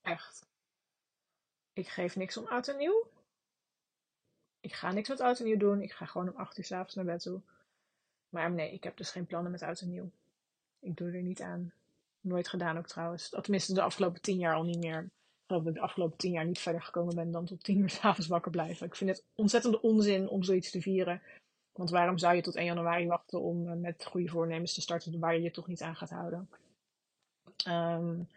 Echt. 0.01 0.45
Ik 1.73 1.87
geef 1.87 2.15
niks 2.15 2.37
om 2.37 2.47
oud 2.47 2.67
en 2.67 2.77
nieuw. 2.77 3.07
Ik 4.59 4.73
ga 4.73 4.91
niks 4.91 5.09
met 5.09 5.19
oud 5.19 5.39
en 5.39 5.45
nieuw 5.45 5.57
doen. 5.57 5.81
Ik 5.81 5.91
ga 5.91 6.05
gewoon 6.05 6.29
om 6.29 6.35
8 6.35 6.57
uur 6.57 6.65
s'avonds 6.65 6.95
naar 6.95 7.05
bed 7.05 7.21
toe. 7.21 7.41
Maar 8.29 8.51
nee, 8.51 8.73
ik 8.73 8.83
heb 8.83 8.97
dus 8.97 9.11
geen 9.11 9.25
plannen 9.25 9.51
met 9.51 9.61
oud 9.61 9.81
en 9.81 9.89
nieuw. 9.89 10.11
Ik 10.79 10.97
doe 10.97 11.11
er 11.11 11.21
niet 11.21 11.41
aan. 11.41 11.73
Nooit 12.27 12.47
gedaan 12.47 12.77
ook 12.77 12.87
trouwens. 12.87 13.29
Tenminste, 13.29 13.73
de 13.73 13.81
afgelopen 13.81 14.21
tien 14.21 14.39
jaar 14.39 14.55
al 14.55 14.63
niet 14.63 14.79
meer. 14.83 15.01
Ik 15.01 15.09
dat 15.47 15.67
ik 15.67 15.73
de 15.73 15.79
afgelopen 15.79 16.17
tien 16.17 16.31
jaar 16.31 16.45
niet 16.45 16.59
verder 16.59 16.81
gekomen 16.81 17.15
ben 17.15 17.31
dan 17.31 17.45
tot 17.45 17.63
tien 17.63 17.79
uur 17.79 17.89
s'avonds 17.89 18.27
wakker 18.27 18.51
blijven. 18.51 18.85
Ik 18.85 18.95
vind 18.95 19.09
het 19.09 19.23
ontzettende 19.35 19.81
onzin 19.81 20.29
om 20.29 20.43
zoiets 20.43 20.71
te 20.71 20.81
vieren. 20.81 21.21
Want 21.71 21.89
waarom 21.89 22.17
zou 22.17 22.35
je 22.35 22.41
tot 22.41 22.55
1 22.55 22.65
januari 22.65 23.07
wachten 23.07 23.41
om 23.41 23.67
eh, 23.67 23.75
met 23.75 24.05
goede 24.05 24.27
voornemens 24.27 24.73
te 24.73 24.81
starten 24.81 25.19
waar 25.19 25.33
je 25.33 25.41
je 25.41 25.51
toch 25.51 25.67
niet 25.67 25.81
aan 25.81 25.95
gaat 25.95 26.09
houden? 26.09 26.49
Um, 27.67 28.27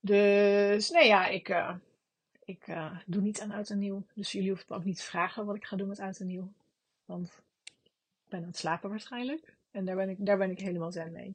dus 0.00 0.90
nee, 0.90 1.06
ja, 1.06 1.26
ik, 1.26 1.48
uh, 1.48 1.74
ik 2.44 2.66
uh, 2.66 2.98
doe 3.06 3.22
niet 3.22 3.40
aan 3.40 3.50
oud 3.50 3.70
en 3.70 3.78
nieuw. 3.78 4.06
Dus 4.14 4.32
jullie 4.32 4.48
hoeven 4.48 4.66
me 4.68 4.76
ook 4.76 4.84
niet 4.84 4.96
te 4.96 5.04
vragen 5.04 5.46
wat 5.46 5.56
ik 5.56 5.64
ga 5.64 5.76
doen 5.76 5.88
met 5.88 6.00
oud 6.00 6.18
en 6.18 6.26
nieuw. 6.26 6.52
Want 7.04 7.42
ik 7.84 8.28
ben 8.28 8.40
aan 8.40 8.46
het 8.46 8.56
slapen 8.56 8.90
waarschijnlijk. 8.90 9.54
En 9.70 9.84
daar 9.84 9.96
ben 9.96 10.08
ik, 10.08 10.26
daar 10.26 10.38
ben 10.38 10.50
ik 10.50 10.60
helemaal 10.60 10.92
zen 10.92 11.12
mee. 11.12 11.34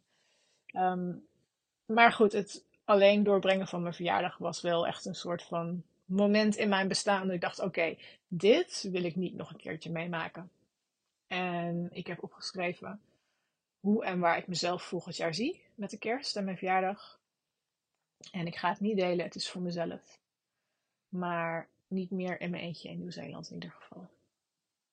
Um, 0.76 1.28
maar 1.94 2.12
goed, 2.12 2.32
het 2.32 2.66
alleen 2.86 3.24
doorbrengen 3.24 3.68
van 3.68 3.82
mijn 3.82 3.94
verjaardag 3.94 4.38
was 4.38 4.62
wel 4.62 4.88
echt 4.88 5.06
een 5.06 5.16
soort 5.16 5.44
van 5.44 5.84
moment 6.06 6.56
in 6.56 6.70
mijn 6.70 6.88
bestaan. 6.88 7.26
Dat 7.26 7.36
ik 7.36 7.42
dacht, 7.42 7.60
oké, 7.60 7.98
dit 8.28 8.88
wil 8.92 9.04
ik 9.04 9.16
niet 9.16 9.36
nog 9.36 9.50
een 9.50 9.58
keertje 9.58 9.92
meemaken. 9.92 10.52
En 11.28 11.90
ik 11.92 12.08
heb 12.08 12.24
opgeschreven 12.24 13.02
hoe 13.80 14.06
en 14.06 14.20
waar 14.20 14.38
ik 14.38 14.48
mezelf 14.48 14.84
volgend 14.84 15.18
jaar 15.18 15.34
zie 15.34 15.64
met 15.76 15.90
de 15.90 15.98
kerst 15.98 16.36
en 16.36 16.44
mijn 16.44 16.58
verjaardag. 16.58 17.20
En 18.32 18.48
ik 18.48 18.56
ga 18.56 18.70
het 18.70 18.80
niet 18.80 18.98
delen, 18.98 19.26
het 19.26 19.36
is 19.36 19.50
voor 19.50 19.62
mezelf. 19.62 20.20
Maar 21.10 21.68
niet 21.88 22.12
meer 22.12 22.42
in 22.42 22.50
mijn 22.50 22.64
eentje 22.64 22.90
in 22.90 23.00
Nieuw-Zeeland 23.00 23.48
in 23.48 23.54
ieder 23.54 23.72
geval. 23.72 24.10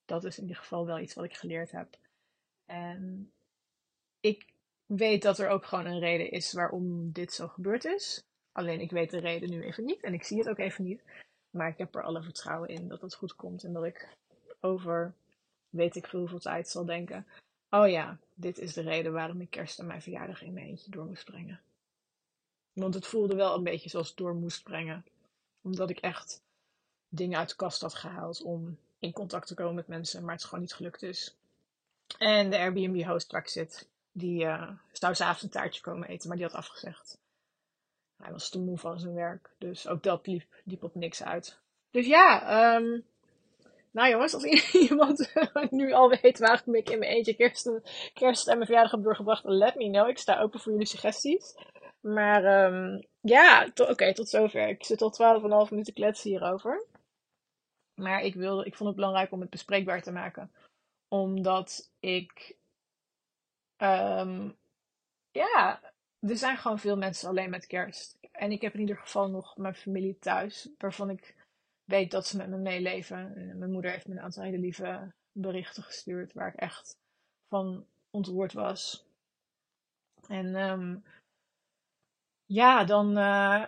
Dat 0.05 0.25
is 0.25 0.37
in 0.37 0.43
ieder 0.43 0.57
geval 0.57 0.87
wel 0.87 0.99
iets 0.99 1.15
wat 1.15 1.25
ik 1.25 1.35
geleerd 1.35 1.71
heb. 1.71 1.97
En 2.67 3.33
ik 4.21 4.47
weet 4.89 5.23
dat 5.23 5.39
er 5.39 5.49
ook 5.49 5.65
gewoon 5.65 5.87
een 5.87 5.99
reden 5.99 6.31
is 6.31 6.53
waarom 6.53 7.13
dit 7.13 7.33
zo 7.33 7.49
gebeurd 7.49 7.85
is. 7.85 8.23
Alleen 8.53 8.81
ik 8.81 8.91
weet 8.91 9.11
de 9.11 9.19
reden 9.19 9.51
nu 9.51 9.63
even 9.63 9.85
niet 9.85 10.03
en 10.03 10.15
ik 10.15 10.25
zie 10.25 10.39
het 10.39 10.49
ook 10.49 10.59
even 10.59 10.85
niet. 10.85 11.03
Maar 11.51 11.69
ik 11.69 11.79
heb 11.79 11.95
er 11.95 12.03
alle 12.03 12.23
vertrouwen 12.23 12.69
in 12.69 12.89
dat 12.89 13.01
het 13.01 13.15
goed 13.15 13.35
komt 13.35 13.65
en 13.65 13.73
dat 13.73 13.85
ik 13.85 14.09
over 14.61 15.15
weet 15.69 15.97
ik 15.97 16.07
veel 16.07 16.19
hoeveel 16.19 16.39
tijd 16.39 16.69
zal 16.69 16.85
denken. 16.85 17.27
Oh 17.71 17.89
ja, 17.89 18.19
dit 18.35 18.59
is 18.59 18.73
de 18.73 18.81
reden 18.81 19.13
waarom 19.13 19.41
ik 19.41 19.51
kerst 19.51 19.79
en 19.79 19.87
mijn 19.87 20.03
verjaardag 20.03 20.43
in 20.43 20.53
mijn 20.53 20.67
eentje 20.67 20.91
door 20.91 21.05
moest 21.05 21.25
brengen. 21.25 21.61
Want 22.73 22.95
het 22.95 23.07
voelde 23.07 23.35
wel 23.35 23.55
een 23.55 23.65
beetje 23.65 23.89
zoals 23.89 24.15
door 24.15 24.35
moest 24.35 24.63
brengen. 24.63 25.05
Omdat 25.63 25.91
ik 25.91 25.99
echt 25.99 26.43
dingen 27.09 27.39
uit 27.39 27.49
de 27.49 27.57
kast 27.57 27.81
had 27.81 27.95
gehaald 27.95 28.43
om 28.43 28.79
in 28.99 29.13
contact 29.13 29.47
te 29.47 29.55
komen 29.55 29.75
met 29.75 29.87
mensen, 29.87 30.25
maar 30.25 30.35
het 30.35 30.45
gewoon 30.45 30.61
niet 30.61 30.75
gelukt 30.75 31.03
is. 31.03 31.37
En 32.19 32.51
de 32.51 32.59
Airbnb-host 32.59 33.33
waar 33.33 33.41
ik 33.41 33.49
zit, 33.49 33.89
die 34.13 34.45
uh, 34.45 34.71
zou 34.93 35.15
s'avonds 35.15 35.43
een 35.43 35.51
taartje 35.51 35.81
komen 35.81 36.09
eten, 36.09 36.29
maar 36.29 36.37
die 36.37 36.47
had 36.47 36.55
afgezegd. 36.55 37.19
Hij 38.23 38.33
was 38.33 38.49
te 38.51 38.59
moe 38.61 38.79
van 38.79 39.01
zijn 39.01 39.15
werk, 39.15 39.55
dus 39.59 39.89
ook 39.89 40.03
dat 40.03 40.27
liep, 40.27 40.45
liep 40.65 40.83
op 40.83 40.95
niks 40.95 41.23
uit. 41.23 41.61
Dus 41.91 42.07
ja, 42.07 42.75
um, 42.77 43.05
nou 43.91 44.11
jongens, 44.11 44.35
als 44.35 44.45
iemand 44.89 45.33
nu 45.71 45.93
al 45.93 46.09
weet 46.09 46.39
waarom 46.39 46.75
ik 46.75 46.91
in 46.91 46.99
mijn 46.99 47.13
eentje 47.13 47.35
kerst, 47.35 47.71
kerst 48.15 48.47
en 48.49 48.55
mijn 48.55 48.67
verjaardag 48.67 48.93
heb 48.93 49.03
doorgebracht, 49.03 49.45
let 49.45 49.75
me 49.75 49.91
know. 49.91 50.09
Ik 50.09 50.19
sta 50.19 50.41
open 50.41 50.61
voor 50.61 50.73
jullie 50.73 50.87
suggesties. 50.87 51.55
Maar 52.01 52.73
um, 52.73 53.07
ja, 53.21 53.69
oké, 53.75 54.15
tot 54.15 54.29
zover. 54.29 54.69
Ik 54.69 54.85
zit 54.85 55.03
al 55.03 55.67
12,5 55.67 55.71
minuten 55.71 55.95
kletsen 55.95 56.31
hierover. 56.31 56.87
Maar 57.95 58.23
ik, 58.23 58.35
wilde, 58.35 58.65
ik 58.65 58.75
vond 58.75 58.89
het 58.89 58.99
belangrijk 58.99 59.33
om 59.33 59.41
het 59.41 59.51
bespreekbaar 59.51 60.03
te 60.03 60.13
maken. 60.13 60.53
Omdat 61.09 61.93
ik. 62.01 62.57
Um, 63.83 64.57
ja, 65.31 65.81
er 66.21 66.37
zijn 66.37 66.57
gewoon 66.57 66.79
veel 66.79 66.97
mensen 66.97 67.29
alleen 67.29 67.51
met 67.51 67.67
kerst. 67.67 68.19
En 68.33 68.53
ik 68.53 68.61
heb 68.61 68.75
in 68.75 68.81
ieder 68.81 68.97
geval 68.97 69.31
nog 69.31 69.57
mijn 69.57 69.75
familie 69.75 70.19
thuis, 70.19 70.69
waarvan 70.79 71.11
ik 71.11 71.37
weet 71.85 72.11
dat 72.11 72.27
ze 72.27 72.37
met 72.37 72.49
me 72.49 72.57
meeleven. 72.57 73.33
Mijn 73.59 73.73
moeder 73.73 73.91
heeft 73.91 74.07
me 74.07 74.15
een 74.15 74.21
aantal 74.21 74.43
hele 74.43 74.59
lieve 74.59 75.13
berichten 75.33 75.83
gestuurd 75.83 76.33
waar 76.33 76.49
ik 76.49 76.61
echt 76.61 76.99
van 77.49 77.87
ontroerd 78.11 78.53
was. 78.53 79.07
En 80.29 80.55
um, 80.55 81.05
ja, 82.47 82.85
dan 82.85 83.19
uh, 83.19 83.65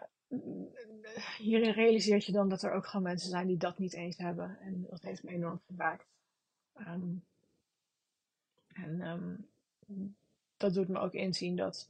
hierin 1.38 1.72
realiseert 1.72 2.24
je 2.24 2.32
dan 2.32 2.48
dat 2.48 2.62
er 2.62 2.72
ook 2.72 2.86
gewoon 2.86 3.02
mensen 3.02 3.30
zijn 3.30 3.46
die 3.46 3.56
dat 3.56 3.78
niet 3.78 3.94
eens 3.94 4.16
hebben. 4.16 4.58
En 4.60 4.86
dat 4.90 5.02
heeft 5.02 5.22
me 5.22 5.30
enorm 5.30 5.60
geraakt. 5.66 6.06
Um, 6.74 7.24
en 8.68 9.00
um, 9.00 9.48
dat 10.56 10.74
doet 10.74 10.88
me 10.88 10.98
ook 10.98 11.12
inzien 11.12 11.56
dat, 11.56 11.88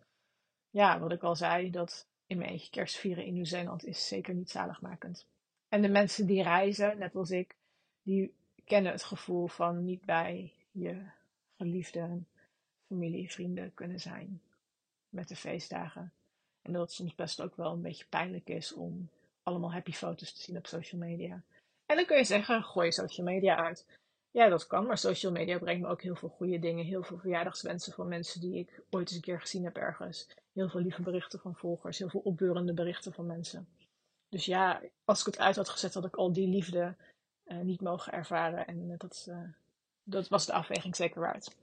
ja, 0.70 0.98
wat 0.98 1.12
ik 1.12 1.22
al 1.22 1.36
zei, 1.36 1.70
dat 1.70 2.06
in 2.26 2.38
mijn 2.38 2.50
eentje 2.50 2.70
kerst 2.70 2.96
vieren 2.96 3.24
in 3.24 3.32
Nieuw-Zeeland 3.32 3.84
is 3.84 4.08
zeker 4.08 4.34
niet 4.34 4.50
zaligmakend. 4.50 5.26
En 5.68 5.82
de 5.82 5.88
mensen 5.88 6.26
die 6.26 6.42
reizen, 6.42 6.98
net 6.98 7.16
als 7.16 7.30
ik, 7.30 7.56
die 8.02 8.34
kennen 8.64 8.92
het 8.92 9.02
gevoel 9.02 9.46
van 9.46 9.84
niet 9.84 10.04
bij 10.04 10.52
je 10.70 11.02
geliefde 11.56 12.22
familie, 12.86 13.30
vrienden 13.30 13.74
kunnen 13.74 14.00
zijn 14.00 14.42
met 15.08 15.28
de 15.28 15.36
feestdagen. 15.36 16.12
En 16.62 16.72
dat 16.72 16.82
het 16.82 16.92
soms 16.92 17.14
best 17.14 17.42
ook 17.42 17.56
wel 17.56 17.72
een 17.72 17.82
beetje 17.82 18.06
pijnlijk 18.08 18.48
is 18.48 18.72
om 18.72 19.08
allemaal 19.42 19.72
happy 19.72 19.92
foto's 19.92 20.32
te 20.32 20.42
zien 20.42 20.56
op 20.56 20.66
social 20.66 21.00
media. 21.00 21.42
En 21.86 21.96
dan 21.96 22.04
kun 22.04 22.16
je 22.16 22.24
zeggen, 22.24 22.62
gooi 22.62 22.92
social 22.92 23.26
media 23.26 23.56
uit. 23.56 23.86
Ja, 24.32 24.48
dat 24.48 24.66
kan, 24.66 24.86
maar 24.86 24.98
social 24.98 25.32
media 25.32 25.58
brengt 25.58 25.82
me 25.82 25.88
ook 25.88 26.02
heel 26.02 26.16
veel 26.16 26.28
goede 26.28 26.58
dingen. 26.58 26.84
Heel 26.84 27.02
veel 27.02 27.18
verjaardagswensen 27.18 27.92
van 27.92 28.08
mensen 28.08 28.40
die 28.40 28.58
ik 28.58 28.82
ooit 28.90 29.06
eens 29.06 29.16
een 29.16 29.22
keer 29.22 29.40
gezien 29.40 29.64
heb 29.64 29.76
ergens. 29.76 30.28
Heel 30.52 30.68
veel 30.68 30.80
lieve 30.80 31.02
berichten 31.02 31.40
van 31.40 31.54
volgers, 31.54 31.98
heel 31.98 32.08
veel 32.08 32.20
opbeurende 32.20 32.74
berichten 32.74 33.12
van 33.12 33.26
mensen. 33.26 33.68
Dus 34.28 34.44
ja, 34.44 34.82
als 35.04 35.20
ik 35.20 35.26
het 35.26 35.38
uit 35.38 35.56
had 35.56 35.68
gezet, 35.68 35.94
had 35.94 36.04
ik 36.04 36.16
al 36.16 36.32
die 36.32 36.48
liefde 36.48 36.96
uh, 37.46 37.58
niet 37.58 37.80
mogen 37.80 38.12
ervaren. 38.12 38.66
En 38.66 38.90
uh, 38.90 38.98
dat, 38.98 39.26
uh, 39.28 39.48
dat 40.02 40.28
was 40.28 40.46
de 40.46 40.52
afweging 40.52 40.96
zeker 40.96 41.20
waard. 41.20 41.56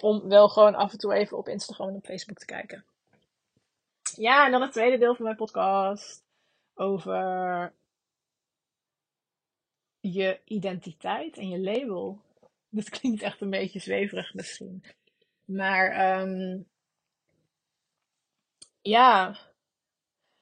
Om 0.00 0.28
wel 0.28 0.48
gewoon 0.48 0.74
af 0.74 0.92
en 0.92 0.98
toe 0.98 1.14
even 1.14 1.38
op 1.38 1.48
Instagram 1.48 1.88
en 1.88 1.94
op 1.94 2.04
Facebook 2.04 2.38
te 2.38 2.46
kijken. 2.46 2.84
Ja, 4.16 4.44
en 4.44 4.52
dan 4.52 4.62
het 4.62 4.72
tweede 4.72 4.98
deel 4.98 5.14
van 5.14 5.24
mijn 5.24 5.36
podcast. 5.36 6.22
Over 6.74 7.72
je 10.12 10.40
identiteit 10.44 11.36
en 11.36 11.48
je 11.48 11.58
label. 11.60 12.20
Dat 12.68 12.88
klinkt 12.88 13.22
echt 13.22 13.40
een 13.40 13.50
beetje 13.50 13.78
zweverig 13.78 14.34
misschien. 14.34 14.84
Maar 15.44 16.20
um, 16.20 16.66
ja, 18.80 19.30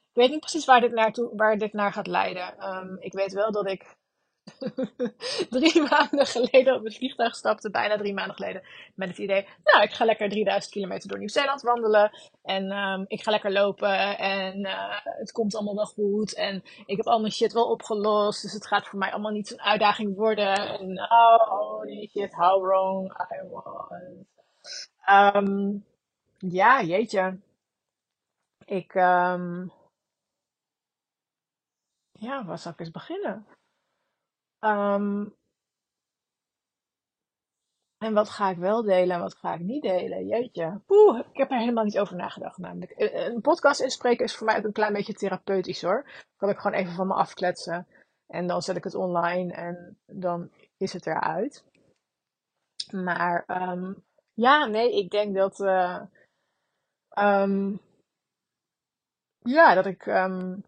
ik 0.08 0.18
weet 0.18 0.30
niet 0.30 0.40
precies 0.40 0.64
waar 0.64 0.80
dit, 0.80 0.92
naartoe, 0.92 1.36
waar 1.36 1.58
dit 1.58 1.72
naar 1.72 1.92
gaat 1.92 2.06
leiden. 2.06 2.74
Um, 2.76 2.96
ik 3.00 3.12
weet 3.12 3.32
wel 3.32 3.52
dat 3.52 3.66
ik 3.66 3.96
drie 5.50 5.82
maanden 5.82 6.26
geleden 6.26 6.74
op 6.74 6.84
het 6.84 6.96
vliegtuig 6.96 7.34
stapte, 7.34 7.70
bijna 7.70 7.96
drie 7.96 8.14
maanden 8.14 8.34
geleden, 8.34 8.62
met 8.94 9.08
het 9.08 9.18
idee, 9.18 9.48
nou, 9.64 9.82
ik 9.82 9.92
ga 9.92 10.04
lekker 10.04 10.28
3000 10.28 10.72
kilometer 10.72 11.08
door 11.08 11.18
Nieuw-Zeeland 11.18 11.62
wandelen 11.62 12.10
en 12.42 12.72
um, 12.72 13.04
ik 13.08 13.22
ga 13.22 13.30
lekker 13.30 13.52
lopen 13.52 14.18
en 14.18 14.58
uh, 14.58 14.98
het 15.02 15.32
komt 15.32 15.54
allemaal 15.54 15.74
wel 15.74 15.86
goed 15.86 16.34
en 16.34 16.62
ik 16.86 16.96
heb 16.96 17.06
al 17.06 17.20
mijn 17.20 17.32
shit 17.32 17.52
wel 17.52 17.70
opgelost, 17.70 18.42
dus 18.42 18.52
het 18.52 18.66
gaat 18.66 18.86
voor 18.86 18.98
mij 18.98 19.12
allemaal 19.12 19.32
niet 19.32 19.48
zo'n 19.48 19.60
uitdaging 19.60 20.16
worden 20.16 20.54
en 20.54 21.00
oh, 21.00 21.82
shit, 22.10 22.32
how 22.32 22.64
wrong 22.64 23.12
I 23.12 23.48
was. 23.50 23.90
Um, 25.10 25.84
ja, 26.38 26.82
jeetje 26.82 27.38
Ik, 28.64 28.94
ehm, 28.94 29.66
ja, 32.12 32.44
waar 32.44 32.58
zal 32.58 32.72
ik 32.72 32.80
eens 32.80 32.90
beginnen? 32.90 33.46
Ehm, 34.62 35.26
en 37.98 38.14
wat 38.14 38.30
ga 38.30 38.50
ik 38.50 38.56
wel 38.56 38.82
delen 38.82 39.16
en 39.16 39.22
wat 39.22 39.34
ga 39.34 39.54
ik 39.54 39.60
niet 39.60 39.82
delen? 39.82 40.26
Jeetje. 40.26 40.80
Poeh, 40.86 41.18
ik 41.18 41.36
heb 41.36 41.50
er 41.50 41.58
helemaal 41.58 41.84
niet 41.84 41.98
over 41.98 42.16
nagedacht 42.16 42.58
namelijk. 42.58 42.92
Een 42.96 43.40
podcast 43.40 43.80
inspreken 43.80 44.24
is 44.24 44.36
voor 44.36 44.46
mij 44.46 44.56
ook 44.56 44.64
een 44.64 44.72
klein 44.72 44.92
beetje 44.92 45.14
therapeutisch 45.14 45.82
hoor. 45.82 46.10
Kan 46.36 46.48
ik 46.48 46.58
gewoon 46.58 46.78
even 46.78 46.92
van 46.92 47.06
me 47.06 47.14
afkletsen. 47.14 47.86
En 48.26 48.46
dan 48.46 48.62
zet 48.62 48.76
ik 48.76 48.84
het 48.84 48.94
online 48.94 49.52
en 49.52 49.98
dan 50.06 50.50
is 50.76 50.92
het 50.92 51.06
eruit. 51.06 51.64
Maar 52.90 53.44
ehm, 53.46 53.92
ja, 54.34 54.66
nee, 54.66 54.98
ik 54.98 55.10
denk 55.10 55.34
dat, 55.34 55.60
uh, 55.60 56.02
um, 57.18 57.80
ja, 59.38 59.74
dat 59.74 59.86
ik 59.86 60.06
um, 60.06 60.64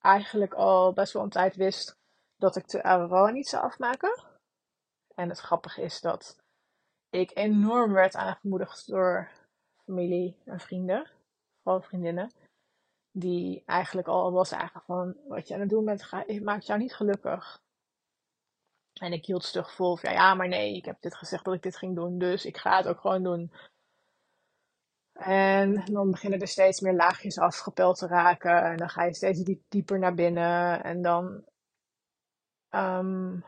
eigenlijk 0.00 0.54
al 0.54 0.92
best 0.92 1.12
wel 1.12 1.22
een 1.22 1.30
tijd 1.30 1.56
wist 1.56 1.98
dat 2.36 2.56
ik 2.56 2.68
de 2.68 2.82
Aurora 2.82 3.30
niet 3.30 3.48
zou 3.48 3.64
afmaken. 3.64 4.24
En 5.14 5.28
het 5.28 5.38
grappige 5.38 5.82
is 5.82 6.00
dat 6.00 6.38
ik 7.10 7.30
enorm 7.36 7.92
werd 7.92 8.14
aangemoedigd 8.14 8.86
door 8.86 9.30
familie 9.84 10.36
en 10.44 10.60
vrienden, 10.60 11.10
vooral 11.62 11.82
vriendinnen, 11.82 12.32
die 13.12 13.62
eigenlijk 13.66 14.08
al 14.08 14.32
was 14.32 14.50
eigenlijk 14.50 14.84
van 14.84 15.16
wat 15.28 15.48
je 15.48 15.54
aan 15.54 15.60
het 15.60 15.68
doen 15.68 15.84
bent, 15.84 16.10
maakt 16.42 16.66
jou 16.66 16.78
niet 16.78 16.94
gelukkig. 16.94 17.62
En 19.00 19.12
ik 19.12 19.26
hield 19.26 19.44
stug 19.44 19.72
vol 19.74 19.96
van, 19.96 20.12
ja, 20.12 20.34
maar 20.34 20.48
nee, 20.48 20.76
ik 20.76 20.84
heb 20.84 21.00
dit 21.00 21.14
gezegd 21.14 21.44
dat 21.44 21.54
ik 21.54 21.62
dit 21.62 21.76
ging 21.76 21.94
doen, 21.94 22.18
dus 22.18 22.44
ik 22.44 22.56
ga 22.56 22.76
het 22.76 22.86
ook 22.86 23.00
gewoon 23.00 23.22
doen. 23.22 23.52
En 25.20 25.84
dan 25.84 26.10
beginnen 26.10 26.40
er 26.40 26.48
steeds 26.48 26.80
meer 26.80 26.94
laagjes 26.94 27.38
afgepeld 27.38 27.98
te 27.98 28.06
raken. 28.06 28.62
En 28.62 28.76
dan 28.76 28.88
ga 28.88 29.04
je 29.04 29.14
steeds 29.14 29.42
diep, 29.42 29.62
dieper 29.68 29.98
naar 29.98 30.14
binnen. 30.14 30.82
En 30.82 31.02
dan 31.02 31.44
um, 32.70 33.44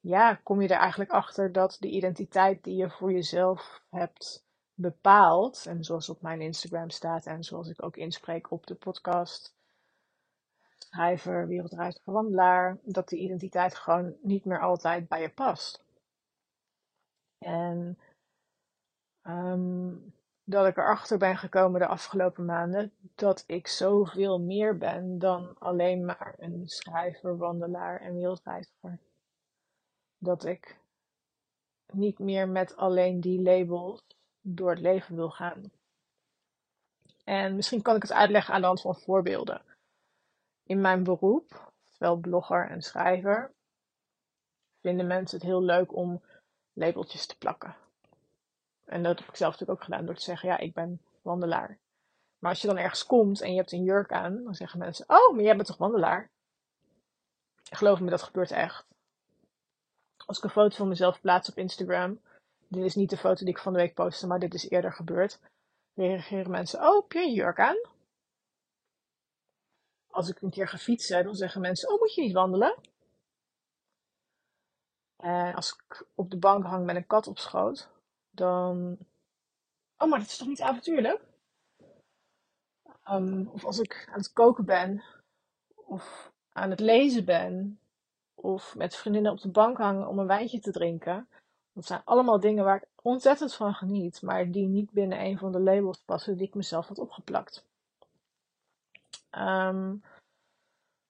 ja, 0.00 0.34
kom 0.34 0.60
je 0.62 0.68
er 0.68 0.78
eigenlijk 0.78 1.10
achter 1.10 1.52
dat 1.52 1.76
de 1.80 1.88
identiteit 1.88 2.64
die 2.64 2.76
je 2.76 2.90
voor 2.90 3.12
jezelf 3.12 3.82
hebt 3.90 4.44
bepaald. 4.74 5.66
En 5.66 5.84
zoals 5.84 6.08
op 6.08 6.22
mijn 6.22 6.40
Instagram 6.40 6.90
staat 6.90 7.26
en 7.26 7.44
zoals 7.44 7.68
ik 7.68 7.82
ook 7.82 7.96
inspreek 7.96 8.50
op 8.50 8.66
de 8.66 8.74
podcast 8.74 9.54
schrijver, 10.78 11.46
wereldreiziger, 11.46 12.12
wandelaar, 12.12 12.78
dat 12.82 13.08
die 13.08 13.20
identiteit 13.20 13.74
gewoon 13.74 14.16
niet 14.22 14.44
meer 14.44 14.60
altijd 14.60 15.08
bij 15.08 15.20
je 15.20 15.30
past. 15.30 15.84
En 17.38 17.98
um, 19.22 20.14
dat 20.48 20.66
ik 20.66 20.76
erachter 20.76 21.18
ben 21.18 21.36
gekomen 21.36 21.80
de 21.80 21.86
afgelopen 21.86 22.44
maanden 22.44 22.92
dat 23.14 23.44
ik 23.46 23.66
zoveel 23.66 24.40
meer 24.40 24.76
ben 24.76 25.18
dan 25.18 25.58
alleen 25.58 26.04
maar 26.04 26.34
een 26.38 26.68
schrijver, 26.68 27.36
wandelaar 27.36 28.00
en 28.00 28.14
wereldreiziger. 28.14 28.98
Dat 30.18 30.44
ik 30.44 30.78
niet 31.92 32.18
meer 32.18 32.48
met 32.48 32.76
alleen 32.76 33.20
die 33.20 33.42
labels 33.42 34.06
door 34.40 34.70
het 34.70 34.80
leven 34.80 35.16
wil 35.16 35.30
gaan. 35.30 35.70
En 37.24 37.56
misschien 37.56 37.82
kan 37.82 37.96
ik 37.96 38.02
het 38.02 38.12
uitleggen 38.12 38.54
aan 38.54 38.60
de 38.60 38.66
hand 38.66 38.80
van 38.80 38.96
voorbeelden 38.96 39.62
in 40.66 40.80
mijn 40.80 41.02
beroep, 41.02 41.72
oftewel 41.84 42.16
blogger 42.16 42.70
en 42.70 42.82
schrijver, 42.82 43.52
vinden 44.80 45.06
mensen 45.06 45.38
het 45.38 45.46
heel 45.46 45.62
leuk 45.62 45.96
om 45.96 46.22
labeltjes 46.72 47.26
te 47.26 47.38
plakken. 47.38 47.76
En 48.86 49.02
dat 49.02 49.18
heb 49.18 49.28
ik 49.28 49.36
zelf 49.36 49.52
natuurlijk 49.52 49.78
ook 49.78 49.84
gedaan 49.84 50.06
door 50.06 50.14
te 50.14 50.22
zeggen, 50.22 50.48
ja, 50.48 50.58
ik 50.58 50.74
ben 50.74 51.00
wandelaar. 51.22 51.78
Maar 52.38 52.50
als 52.50 52.60
je 52.60 52.66
dan 52.66 52.78
ergens 52.78 53.06
komt 53.06 53.40
en 53.40 53.50
je 53.50 53.56
hebt 53.56 53.72
een 53.72 53.82
jurk 53.82 54.12
aan, 54.12 54.44
dan 54.44 54.54
zeggen 54.54 54.78
mensen, 54.78 55.08
oh, 55.08 55.34
maar 55.34 55.44
jij 55.44 55.56
bent 55.56 55.66
toch 55.66 55.76
wandelaar? 55.76 56.30
Geloof 57.70 58.00
me, 58.00 58.10
dat 58.10 58.22
gebeurt 58.22 58.50
echt. 58.50 58.86
Als 60.26 60.38
ik 60.38 60.44
een 60.44 60.50
foto 60.50 60.76
van 60.76 60.88
mezelf 60.88 61.20
plaats 61.20 61.48
op 61.48 61.58
Instagram, 61.58 62.20
dit 62.68 62.84
is 62.84 62.94
niet 62.94 63.10
de 63.10 63.16
foto 63.16 63.44
die 63.44 63.54
ik 63.54 63.58
van 63.58 63.72
de 63.72 63.78
week 63.78 63.94
postte, 63.94 64.26
maar 64.26 64.38
dit 64.38 64.54
is 64.54 64.68
eerder 64.68 64.92
gebeurd, 64.92 65.40
reageren 65.94 66.50
mensen, 66.50 66.80
oh, 66.80 67.02
heb 67.02 67.12
je 67.12 67.18
een 67.18 67.32
jurk 67.32 67.60
aan? 67.60 67.94
als 70.16 70.28
ik 70.28 70.40
een 70.40 70.50
keer 70.50 70.68
ga 70.68 70.78
fietsen, 70.78 71.24
dan 71.24 71.34
zeggen 71.34 71.60
mensen: 71.60 71.92
Oh, 71.92 72.00
moet 72.00 72.14
je 72.14 72.22
niet 72.22 72.32
wandelen? 72.32 72.76
En 75.16 75.54
als 75.54 75.72
ik 75.72 76.06
op 76.14 76.30
de 76.30 76.38
bank 76.38 76.64
hang 76.64 76.84
met 76.84 76.96
een 76.96 77.06
kat 77.06 77.26
op 77.26 77.38
schoot, 77.38 77.88
dan. 78.36 78.98
Oh, 79.98 80.10
maar 80.10 80.18
dat 80.18 80.28
is 80.28 80.36
toch 80.36 80.48
niet 80.48 80.62
avontuurlijk? 80.62 81.20
Um, 83.10 83.48
of 83.52 83.64
als 83.64 83.78
ik 83.78 84.08
aan 84.10 84.18
het 84.18 84.32
koken 84.32 84.64
ben, 84.64 85.02
of 85.74 86.32
aan 86.52 86.70
het 86.70 86.80
lezen 86.80 87.24
ben, 87.24 87.80
of 88.34 88.74
met 88.76 88.96
vriendinnen 88.96 89.32
op 89.32 89.40
de 89.40 89.50
bank 89.50 89.78
hangen 89.78 90.08
om 90.08 90.18
een 90.18 90.26
wijntje 90.26 90.60
te 90.60 90.72
drinken. 90.72 91.28
Dat 91.72 91.86
zijn 91.86 92.02
allemaal 92.04 92.40
dingen 92.40 92.64
waar 92.64 92.76
ik 92.76 92.88
ontzettend 93.02 93.54
van 93.54 93.74
geniet, 93.74 94.22
maar 94.22 94.50
die 94.50 94.66
niet 94.66 94.90
binnen 94.90 95.20
een 95.20 95.38
van 95.38 95.52
de 95.52 95.60
labels 95.60 95.98
passen 95.98 96.36
die 96.36 96.46
ik 96.46 96.54
mezelf 96.54 96.88
had 96.88 96.98
opgeplakt. 96.98 97.64
Um, 99.30 100.02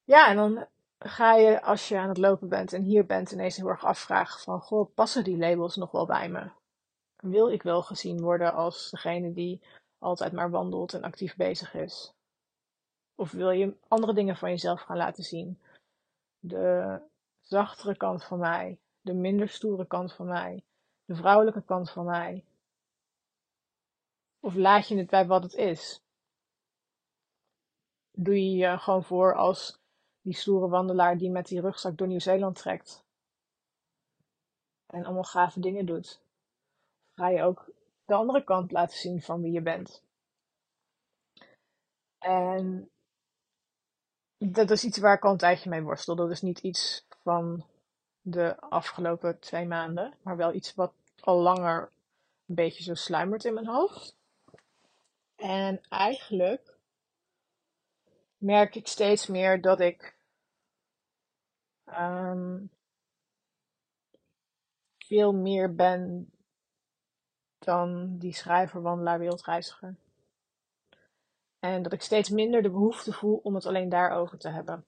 ja, 0.04 0.28
en 0.28 0.36
dan 0.36 0.66
ga 0.98 1.34
je 1.34 1.62
als 1.62 1.88
je 1.88 1.98
aan 1.98 2.08
het 2.08 2.18
lopen 2.18 2.48
bent 2.48 2.72
en 2.72 2.82
hier 2.82 3.06
bent 3.06 3.30
ineens 3.32 3.56
heel 3.56 3.68
erg 3.68 3.84
afvragen 3.84 4.40
van, 4.40 4.60
goh, 4.60 4.94
passen 4.94 5.24
die 5.24 5.38
labels 5.38 5.76
nog 5.76 5.90
wel 5.90 6.06
bij 6.06 6.28
me? 6.28 6.50
Wil 7.30 7.50
ik 7.50 7.62
wel 7.62 7.82
gezien 7.82 8.20
worden 8.20 8.52
als 8.52 8.90
degene 8.90 9.32
die 9.32 9.60
altijd 9.98 10.32
maar 10.32 10.50
wandelt 10.50 10.94
en 10.94 11.02
actief 11.02 11.36
bezig 11.36 11.74
is? 11.74 12.12
Of 13.14 13.30
wil 13.30 13.50
je 13.50 13.76
andere 13.88 14.14
dingen 14.14 14.36
van 14.36 14.50
jezelf 14.50 14.80
gaan 14.80 14.96
laten 14.96 15.24
zien? 15.24 15.58
De 16.38 16.98
zachtere 17.40 17.96
kant 17.96 18.24
van 18.24 18.38
mij, 18.38 18.78
de 19.00 19.14
minder 19.14 19.48
stoere 19.48 19.86
kant 19.86 20.12
van 20.12 20.26
mij, 20.26 20.62
de 21.04 21.14
vrouwelijke 21.14 21.62
kant 21.62 21.90
van 21.90 22.04
mij? 22.04 22.44
Of 24.40 24.54
laat 24.54 24.88
je 24.88 24.96
het 24.96 25.10
bij 25.10 25.26
wat 25.26 25.42
het 25.42 25.54
is? 25.54 26.00
doe 28.16 28.34
je 28.34 28.56
je 28.56 28.78
gewoon 28.78 29.04
voor 29.04 29.34
als 29.34 29.78
die 30.22 30.34
stoere 30.34 30.68
wandelaar 30.68 31.18
die 31.18 31.30
met 31.30 31.46
die 31.46 31.60
rugzak 31.60 31.96
door 31.96 32.06
Nieuw-Zeeland 32.06 32.56
trekt. 32.56 33.04
En 34.86 35.04
allemaal 35.04 35.24
gave 35.24 35.60
dingen 35.60 35.86
doet. 35.86 36.20
Ga 37.16 37.29
je 37.29 37.42
ook 37.42 37.70
de 38.05 38.14
andere 38.14 38.44
kant 38.44 38.70
laten 38.70 38.98
zien 38.98 39.22
van 39.22 39.42
wie 39.42 39.52
je 39.52 39.62
bent. 39.62 40.02
En 42.18 42.90
dat 44.38 44.70
is 44.70 44.85
iets 44.85 44.98
waar 44.98 45.14
ik 45.14 45.24
al 45.24 45.33
een 45.33 45.38
tijdje 45.38 45.70
mee 45.70 45.83
worstel. 45.83 46.16
Dat 46.16 46.31
is 46.31 46.40
niet 46.40 46.59
iets 46.59 47.07
van 47.22 47.64
de 48.20 48.61
afgelopen 48.61 49.38
twee 49.38 49.66
maanden, 49.66 50.14
maar 50.22 50.37
wel 50.37 50.52
iets 50.55 50.74
wat 50.74 50.92
al 51.20 51.40
langer 51.40 51.92
een 52.46 52.55
beetje 52.55 52.83
zo 52.83 52.94
sluimert 52.94 53.44
in 53.44 53.55
mijn 53.55 53.66
hoofd. 53.66 54.16
En 55.37 55.81
eigenlijk 55.88 56.76
merk 58.38 58.74
ik 58.74 58.87
steeds 58.87 59.26
meer 59.26 59.61
dat 59.61 59.81
ik 59.81 60.16
um, 61.87 62.70
veel 64.98 65.33
meer 65.33 65.74
ben 65.74 66.31
dan 67.58 68.18
die 68.18 68.34
schrijver, 68.34 68.82
wandelaar, 68.82 69.18
wereldreiziger. 69.18 69.96
En 71.58 71.82
dat 71.82 71.92
ik 71.92 72.02
steeds 72.02 72.28
minder 72.28 72.62
de 72.62 72.70
behoefte 72.70 73.12
voel 73.12 73.40
om 73.42 73.54
het 73.54 73.66
alleen 73.66 73.88
daarover 73.88 74.38
te 74.38 74.48
hebben. 74.48 74.86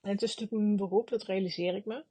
En 0.00 0.10
het 0.10 0.22
is 0.22 0.36
natuurlijk 0.36 0.62
mijn 0.62 0.76
beroep, 0.76 1.08
dat 1.08 1.22
realiseer 1.22 1.74
ik 1.74 1.84
me. 1.84 2.04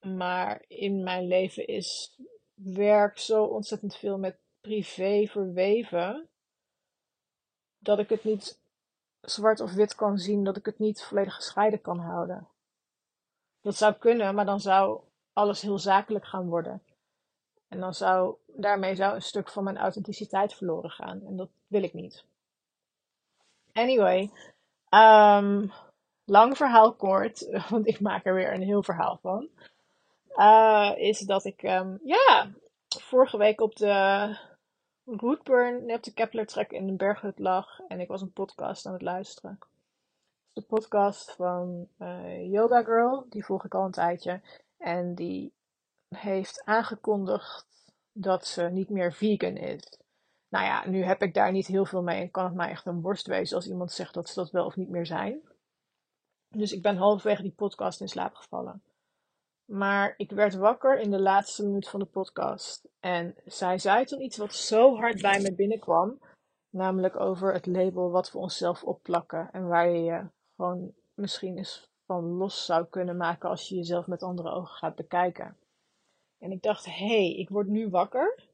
Maar 0.00 0.64
in 0.68 1.02
mijn 1.02 1.26
leven 1.26 1.66
is 1.66 2.20
werk 2.54 3.18
zo 3.18 3.44
ontzettend 3.44 3.96
veel 3.96 4.18
met 4.18 4.38
privé 4.60 5.26
verweven 5.26 6.28
dat 7.78 7.98
ik 7.98 8.08
het 8.08 8.24
niet 8.24 8.60
zwart 9.20 9.60
of 9.60 9.72
wit 9.72 9.94
kan 9.94 10.18
zien, 10.18 10.44
dat 10.44 10.56
ik 10.56 10.66
het 10.66 10.78
niet 10.78 11.02
volledig 11.02 11.34
gescheiden 11.34 11.80
kan 11.80 11.98
houden. 11.98 12.48
Dat 13.60 13.76
zou 13.76 13.94
kunnen, 13.94 14.34
maar 14.34 14.44
dan 14.44 14.60
zou 14.60 15.00
alles 15.36 15.60
heel 15.62 15.78
zakelijk 15.78 16.26
gaan 16.26 16.48
worden. 16.48 16.82
En 17.68 17.80
dan 17.80 17.94
zou, 17.94 18.34
daarmee 18.46 18.94
zou 18.94 19.14
een 19.14 19.22
stuk 19.22 19.48
van 19.48 19.64
mijn 19.64 19.78
authenticiteit 19.78 20.54
verloren 20.54 20.90
gaan. 20.90 21.22
En 21.26 21.36
dat 21.36 21.48
wil 21.66 21.82
ik 21.82 21.92
niet. 21.92 22.24
Anyway, 23.72 24.30
um, 24.90 25.72
lang 26.24 26.56
verhaal 26.56 26.94
kort, 26.94 27.48
want 27.70 27.86
ik 27.86 28.00
maak 28.00 28.26
er 28.26 28.34
weer 28.34 28.54
een 28.54 28.62
heel 28.62 28.82
verhaal 28.82 29.18
van. 29.22 29.48
Uh, 30.36 30.92
is 30.96 31.18
dat 31.18 31.44
ik, 31.44 31.62
um, 31.62 32.00
ja, 32.02 32.50
vorige 32.88 33.38
week 33.38 33.60
op 33.60 33.76
de 33.76 34.36
Rootburn 35.04 35.92
op 35.92 36.02
de 36.02 36.12
Kepler 36.12 36.46
trek 36.46 36.70
in 36.70 36.86
de 36.86 36.92
berghut 36.92 37.38
lag 37.38 37.80
en 37.88 38.00
ik 38.00 38.08
was 38.08 38.22
een 38.22 38.32
podcast 38.32 38.86
aan 38.86 38.92
het 38.92 39.02
luisteren. 39.02 39.58
De 40.52 40.62
podcast 40.62 41.32
van 41.32 41.88
uh, 41.98 42.52
Yoga 42.52 42.82
Girl, 42.82 43.26
die 43.28 43.44
volg 43.44 43.64
ik 43.64 43.74
al 43.74 43.84
een 43.84 43.90
tijdje. 43.90 44.40
En 44.86 45.14
die 45.14 45.54
heeft 46.08 46.64
aangekondigd 46.64 47.66
dat 48.12 48.46
ze 48.46 48.62
niet 48.62 48.90
meer 48.90 49.12
vegan 49.12 49.56
is. 49.56 50.00
Nou 50.48 50.64
ja, 50.64 50.88
nu 50.88 51.02
heb 51.02 51.22
ik 51.22 51.34
daar 51.34 51.52
niet 51.52 51.66
heel 51.66 51.84
veel 51.84 52.02
mee 52.02 52.20
en 52.20 52.30
kan 52.30 52.44
het 52.44 52.54
mij 52.54 52.70
echt 52.70 52.86
een 52.86 53.00
worst 53.00 53.26
wezen 53.26 53.56
als 53.56 53.68
iemand 53.68 53.92
zegt 53.92 54.14
dat 54.14 54.28
ze 54.28 54.34
dat 54.34 54.50
wel 54.50 54.64
of 54.64 54.76
niet 54.76 54.88
meer 54.88 55.06
zijn. 55.06 55.40
Dus 56.48 56.72
ik 56.72 56.82
ben 56.82 56.96
halverwege 56.96 57.42
die 57.42 57.52
podcast 57.52 58.00
in 58.00 58.08
slaap 58.08 58.34
gevallen. 58.34 58.82
Maar 59.64 60.14
ik 60.16 60.30
werd 60.30 60.54
wakker 60.54 60.98
in 60.98 61.10
de 61.10 61.20
laatste 61.20 61.64
minuut 61.64 61.88
van 61.88 62.00
de 62.00 62.06
podcast. 62.06 62.88
En 63.00 63.34
zij 63.44 63.78
zei 63.78 64.04
toen 64.04 64.22
iets 64.22 64.36
wat 64.36 64.54
zo 64.54 64.96
hard 64.96 65.22
bij 65.22 65.40
me 65.40 65.54
binnenkwam. 65.54 66.18
Namelijk 66.70 67.20
over 67.20 67.52
het 67.52 67.66
label 67.66 68.10
wat 68.10 68.32
we 68.32 68.38
onszelf 68.38 68.84
opplakken. 68.84 69.48
En 69.52 69.68
waar 69.68 69.88
je 69.88 70.02
je 70.02 70.26
gewoon 70.56 70.94
misschien 71.14 71.56
eens 71.56 71.88
van 72.06 72.24
los 72.24 72.64
zou 72.64 72.86
kunnen 72.86 73.16
maken 73.16 73.48
als 73.48 73.68
je 73.68 73.74
jezelf 73.74 74.06
met 74.06 74.22
andere 74.22 74.50
ogen 74.50 74.76
gaat 74.76 74.94
bekijken. 74.94 75.56
En 76.38 76.52
ik 76.52 76.62
dacht, 76.62 76.84
hé, 76.84 76.92
hey, 76.92 77.34
ik 77.34 77.48
word 77.48 77.66
nu 77.66 77.88
wakker. 77.88 78.44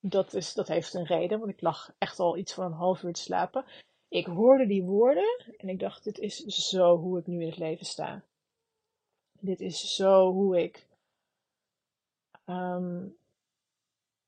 Dat, 0.00 0.34
is, 0.34 0.54
dat 0.54 0.68
heeft 0.68 0.94
een 0.94 1.04
reden, 1.04 1.38
want 1.38 1.50
ik 1.50 1.60
lag 1.60 1.92
echt 1.98 2.18
al 2.18 2.36
iets 2.36 2.54
van 2.54 2.64
een 2.64 2.72
half 2.72 3.02
uur 3.02 3.12
te 3.12 3.20
slapen. 3.20 3.64
Ik 4.08 4.26
hoorde 4.26 4.66
die 4.66 4.82
woorden 4.82 5.54
en 5.56 5.68
ik 5.68 5.78
dacht, 5.78 6.04
dit 6.04 6.18
is 6.18 6.36
zo 6.44 6.96
hoe 6.96 7.18
ik 7.18 7.26
nu 7.26 7.40
in 7.40 7.48
het 7.48 7.58
leven 7.58 7.86
sta. 7.86 8.22
Dit 9.40 9.60
is 9.60 9.94
zo 9.94 10.32
hoe 10.32 10.62
ik, 10.62 10.86
um, 12.46 13.16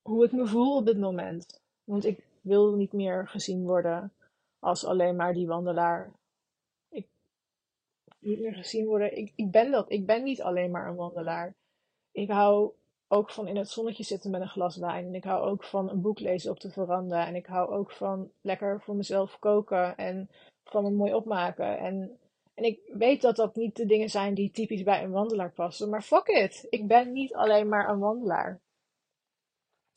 hoe 0.03 0.25
ik 0.25 0.33
me 0.33 0.47
voel 0.47 0.77
op 0.77 0.87
dit 0.87 0.99
moment. 0.99 1.63
Want 1.85 2.05
ik 2.05 2.27
wil 2.41 2.75
niet 2.75 2.93
meer 2.93 3.29
gezien 3.29 3.65
worden 3.65 4.13
als 4.59 4.85
alleen 4.85 5.17
maar 5.17 5.33
die 5.33 5.47
wandelaar. 5.47 6.13
Gezien 8.25 8.87
worden. 8.87 9.17
Ik, 9.17 9.33
ik 9.37 9.51
ben 9.51 9.71
dat. 9.71 9.91
Ik 9.91 10.07
ben 10.07 10.23
niet 10.23 10.43
alleen 10.43 10.71
maar 10.71 10.89
een 10.89 10.97
wandelaar. 10.97 11.55
Ik 12.13 12.31
hou 12.31 12.73
ook 13.09 13.31
van 13.31 13.49
in 13.49 13.57
het 13.57 13.69
zonnetje 13.69 14.05
zitten 14.05 14.31
met 14.31 14.41
een 14.41 14.49
glas 14.49 14.77
wijn. 14.77 15.07
En 15.07 15.15
ik 15.15 15.25
hou 15.25 15.45
ook 15.45 15.65
van 15.65 15.91
een 15.91 16.01
boek 16.01 16.19
lezen 16.19 16.51
op 16.51 16.61
de 16.61 16.71
veranda. 16.71 17.27
En 17.27 17.35
ik 17.35 17.47
hou 17.47 17.71
ook 17.71 17.93
van 17.93 18.31
lekker 18.41 18.81
voor 18.81 18.97
mezelf 18.97 19.39
koken 19.39 19.97
en 19.97 20.31
van 20.65 20.83
me 20.83 20.91
mooi 20.91 21.15
opmaken. 21.15 21.79
En, 21.79 22.19
en 22.55 22.65
ik 22.65 22.81
weet 22.93 23.23
dat 23.23 23.37
dat 23.37 23.57
niet 23.57 23.77
de 23.77 23.87
dingen 23.87 24.11
zijn 24.11 24.35
die 24.35 24.51
typisch 24.51 24.83
bij 24.83 25.03
een 25.03 25.11
wandelaar 25.11 25.53
passen. 25.53 25.89
Maar 25.89 26.03
fuck 26.03 26.27
it. 26.27 26.67
Ik 26.71 26.87
ben 26.87 27.13
niet 27.13 27.35
alleen 27.35 27.69
maar 27.69 27.89
een 27.89 27.99
wandelaar. 27.99 28.61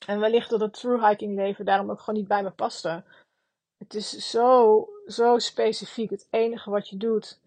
En 0.05 0.19
wellicht 0.19 0.49
dat 0.49 0.59
het 0.59 0.73
true 0.73 1.07
hiking 1.07 1.35
leven 1.35 1.65
daarom 1.65 1.91
ook 1.91 1.99
gewoon 1.99 2.19
niet 2.19 2.27
bij 2.27 2.43
me 2.43 2.51
paste. 2.51 3.03
Het 3.77 3.93
is 3.93 4.29
zo, 4.29 4.89
zo 5.05 5.37
specifiek. 5.37 6.09
Het 6.09 6.27
enige 6.29 6.69
wat 6.69 6.89
je 6.89 6.97
doet 6.97 7.39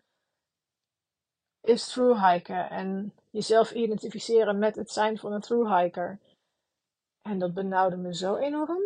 is 1.61 1.89
true 1.89 2.31
hiken. 2.31 2.71
En 2.71 3.15
jezelf 3.31 3.71
identificeren 3.71 4.59
met 4.59 4.77
het 4.77 4.91
zijn 4.91 5.19
van 5.19 5.33
een 5.33 5.41
through 5.41 5.81
hiker. 5.81 6.19
En 7.23 7.39
dat 7.39 7.55
benauwde 7.55 7.97
me 7.97 8.15
zo 8.15 8.37
enorm. 8.37 8.83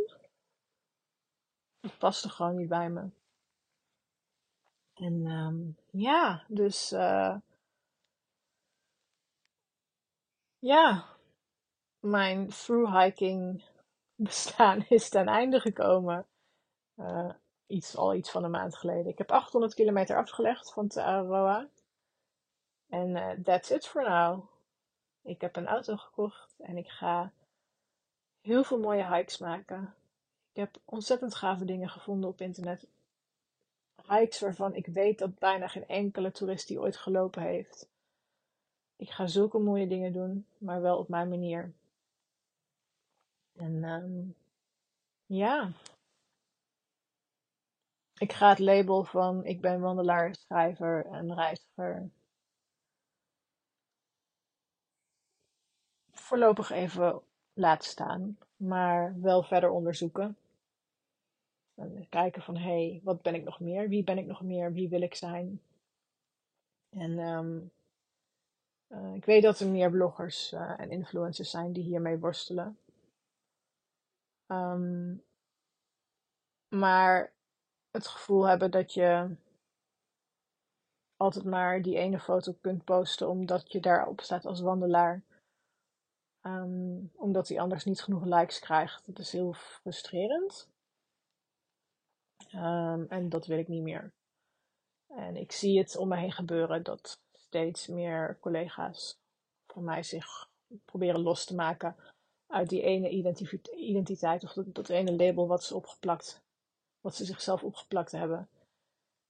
Het 1.80 1.98
paste 1.98 2.28
gewoon 2.28 2.56
niet 2.56 2.68
bij 2.68 2.90
me. 2.90 3.08
En 4.94 5.26
um, 5.26 5.76
ja, 5.90 6.44
dus 6.48 6.92
uh, 6.92 7.36
ja, 10.58 11.04
mijn 12.00 12.48
through 12.48 12.98
hiking 12.98 13.64
bestaan 14.14 14.84
is 14.88 15.08
ten 15.08 15.26
einde 15.26 15.60
gekomen. 15.60 16.26
Uh, 16.96 17.30
iets, 17.66 17.96
al 17.96 18.14
iets 18.14 18.30
van 18.30 18.44
een 18.44 18.50
maand 18.50 18.76
geleden. 18.76 19.06
Ik 19.06 19.18
heb 19.18 19.30
800 19.30 19.74
kilometer 19.74 20.16
afgelegd 20.16 20.72
van 20.72 20.88
Te 20.88 21.02
Aroa. 21.02 21.68
En 22.88 23.08
uh, 23.08 23.30
that's 23.30 23.70
it 23.70 23.86
for 23.86 24.02
now. 24.02 24.44
Ik 25.22 25.40
heb 25.40 25.56
een 25.56 25.66
auto 25.66 25.96
gekocht 25.96 26.54
en 26.58 26.76
ik 26.76 26.88
ga 26.88 27.32
heel 28.40 28.64
veel 28.64 28.78
mooie 28.78 29.14
hikes 29.14 29.38
maken. 29.38 29.94
Ik 30.52 30.60
heb 30.60 30.76
ontzettend 30.84 31.34
gave 31.34 31.64
dingen 31.64 31.88
gevonden 31.88 32.30
op 32.30 32.40
internet. 32.40 32.86
Hikes 34.08 34.40
waarvan 34.40 34.74
ik 34.74 34.86
weet 34.86 35.18
dat 35.18 35.38
bijna 35.38 35.68
geen 35.68 35.86
enkele 35.86 36.30
toerist 36.30 36.68
die 36.68 36.80
ooit 36.80 36.96
gelopen 36.96 37.42
heeft. 37.42 37.88
Ik 38.96 39.10
ga 39.10 39.26
zulke 39.26 39.58
mooie 39.58 39.86
dingen 39.86 40.12
doen, 40.12 40.46
maar 40.58 40.80
wel 40.80 40.98
op 40.98 41.08
mijn 41.08 41.28
manier. 41.28 41.72
En 43.56 43.84
um, 43.84 44.34
ja. 45.26 45.72
Ik 48.18 48.32
ga 48.32 48.48
het 48.48 48.58
label 48.58 49.04
van 49.04 49.44
ik 49.44 49.60
ben 49.60 49.80
wandelaar, 49.80 50.34
schrijver 50.34 51.06
en 51.06 51.34
reiziger 51.34 52.10
voorlopig 56.34 56.70
even 56.70 57.20
laten 57.52 57.88
staan, 57.88 58.38
maar 58.56 59.20
wel 59.20 59.42
verder 59.42 59.70
onderzoeken. 59.70 60.36
En 61.74 62.06
kijken 62.08 62.42
van, 62.42 62.56
hé, 62.56 62.88
hey, 62.88 63.00
wat 63.04 63.22
ben 63.22 63.34
ik 63.34 63.44
nog 63.44 63.60
meer? 63.60 63.88
Wie 63.88 64.04
ben 64.04 64.18
ik 64.18 64.26
nog 64.26 64.42
meer? 64.42 64.72
Wie 64.72 64.88
wil 64.88 65.00
ik 65.02 65.14
zijn? 65.14 65.60
En 66.90 67.18
um, 67.18 67.70
uh, 68.88 69.14
ik 69.14 69.24
weet 69.24 69.42
dat 69.42 69.60
er 69.60 69.68
meer 69.68 69.90
bloggers 69.90 70.52
uh, 70.52 70.80
en 70.80 70.90
influencers 70.90 71.50
zijn 71.50 71.72
die 71.72 71.84
hiermee 71.84 72.18
worstelen. 72.18 72.78
Um, 74.46 75.22
maar 76.68 77.32
het 77.90 78.06
gevoel 78.06 78.48
hebben 78.48 78.70
dat 78.70 78.94
je 78.94 79.36
altijd 81.16 81.44
maar 81.44 81.82
die 81.82 81.96
ene 81.96 82.18
foto 82.18 82.52
kunt 82.60 82.84
posten 82.84 83.28
omdat 83.28 83.72
je 83.72 83.80
daarop 83.80 84.20
staat 84.20 84.44
als 84.44 84.60
wandelaar. 84.60 85.22
Um, 86.46 87.10
omdat 87.14 87.48
hij 87.48 87.60
anders 87.60 87.84
niet 87.84 88.02
genoeg 88.02 88.24
likes 88.24 88.58
krijgt. 88.58 89.06
Dat 89.06 89.18
is 89.18 89.32
heel 89.32 89.52
frustrerend. 89.52 90.68
Um, 92.54 93.06
en 93.08 93.28
dat 93.28 93.46
wil 93.46 93.58
ik 93.58 93.68
niet 93.68 93.82
meer. 93.82 94.12
En 95.06 95.36
ik 95.36 95.52
zie 95.52 95.78
het 95.78 95.96
om 95.96 96.08
me 96.08 96.16
heen 96.16 96.32
gebeuren 96.32 96.82
dat 96.82 97.20
steeds 97.32 97.86
meer 97.86 98.38
collega's 98.40 99.18
van 99.66 99.84
mij 99.84 100.02
zich 100.02 100.48
proberen 100.84 101.20
los 101.20 101.44
te 101.44 101.54
maken 101.54 101.96
uit 102.46 102.68
die 102.68 102.82
ene 102.82 103.08
identiteit 103.74 104.44
of 104.44 104.52
dat, 104.52 104.74
dat 104.74 104.88
ene 104.88 105.16
label 105.16 105.46
wat 105.46 105.64
ze 105.64 105.74
opgeplakt, 105.74 106.42
wat 107.00 107.14
ze 107.14 107.24
zichzelf 107.24 107.62
opgeplakt 107.62 108.12
hebben. 108.12 108.48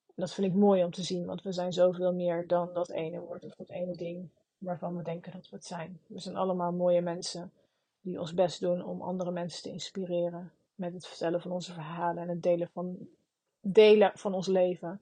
En 0.07 0.23
dat 0.23 0.35
vind 0.35 0.47
ik 0.47 0.55
mooi 0.55 0.85
om 0.85 0.91
te 0.91 1.03
zien, 1.03 1.27
want 1.27 1.43
we 1.43 1.53
zijn 1.53 1.73
zoveel 1.73 2.15
meer 2.15 2.47
dan 2.47 2.73
dat 2.73 2.91
ene 2.91 3.21
woord 3.21 3.45
of 3.45 3.55
dat 3.55 3.69
ene 3.69 3.97
ding 3.97 4.31
waarvan 4.65 4.97
we 4.97 5.03
denken 5.03 5.33
dat 5.33 5.49
we 5.49 5.57
het 5.57 5.65
zijn. 5.65 6.01
We 6.07 6.19
zijn 6.19 6.37
allemaal 6.37 6.73
mooie 6.73 7.01
mensen 7.01 7.53
die 8.01 8.21
ons 8.21 8.35
best 8.35 8.61
doen 8.61 8.85
om 8.85 9.03
andere 9.03 9.31
mensen 9.31 9.63
te 9.63 9.71
inspireren 9.71 10.53
met 10.75 10.93
het 10.93 11.07
vertellen 11.07 11.41
van 11.41 11.51
onze 11.51 11.73
verhalen 11.73 12.23
en 12.23 12.29
het 12.29 12.43
delen 12.43 12.69
van, 12.73 13.09
delen 13.61 14.13
van 14.15 14.35
ons 14.35 14.47
leven. 14.47 15.01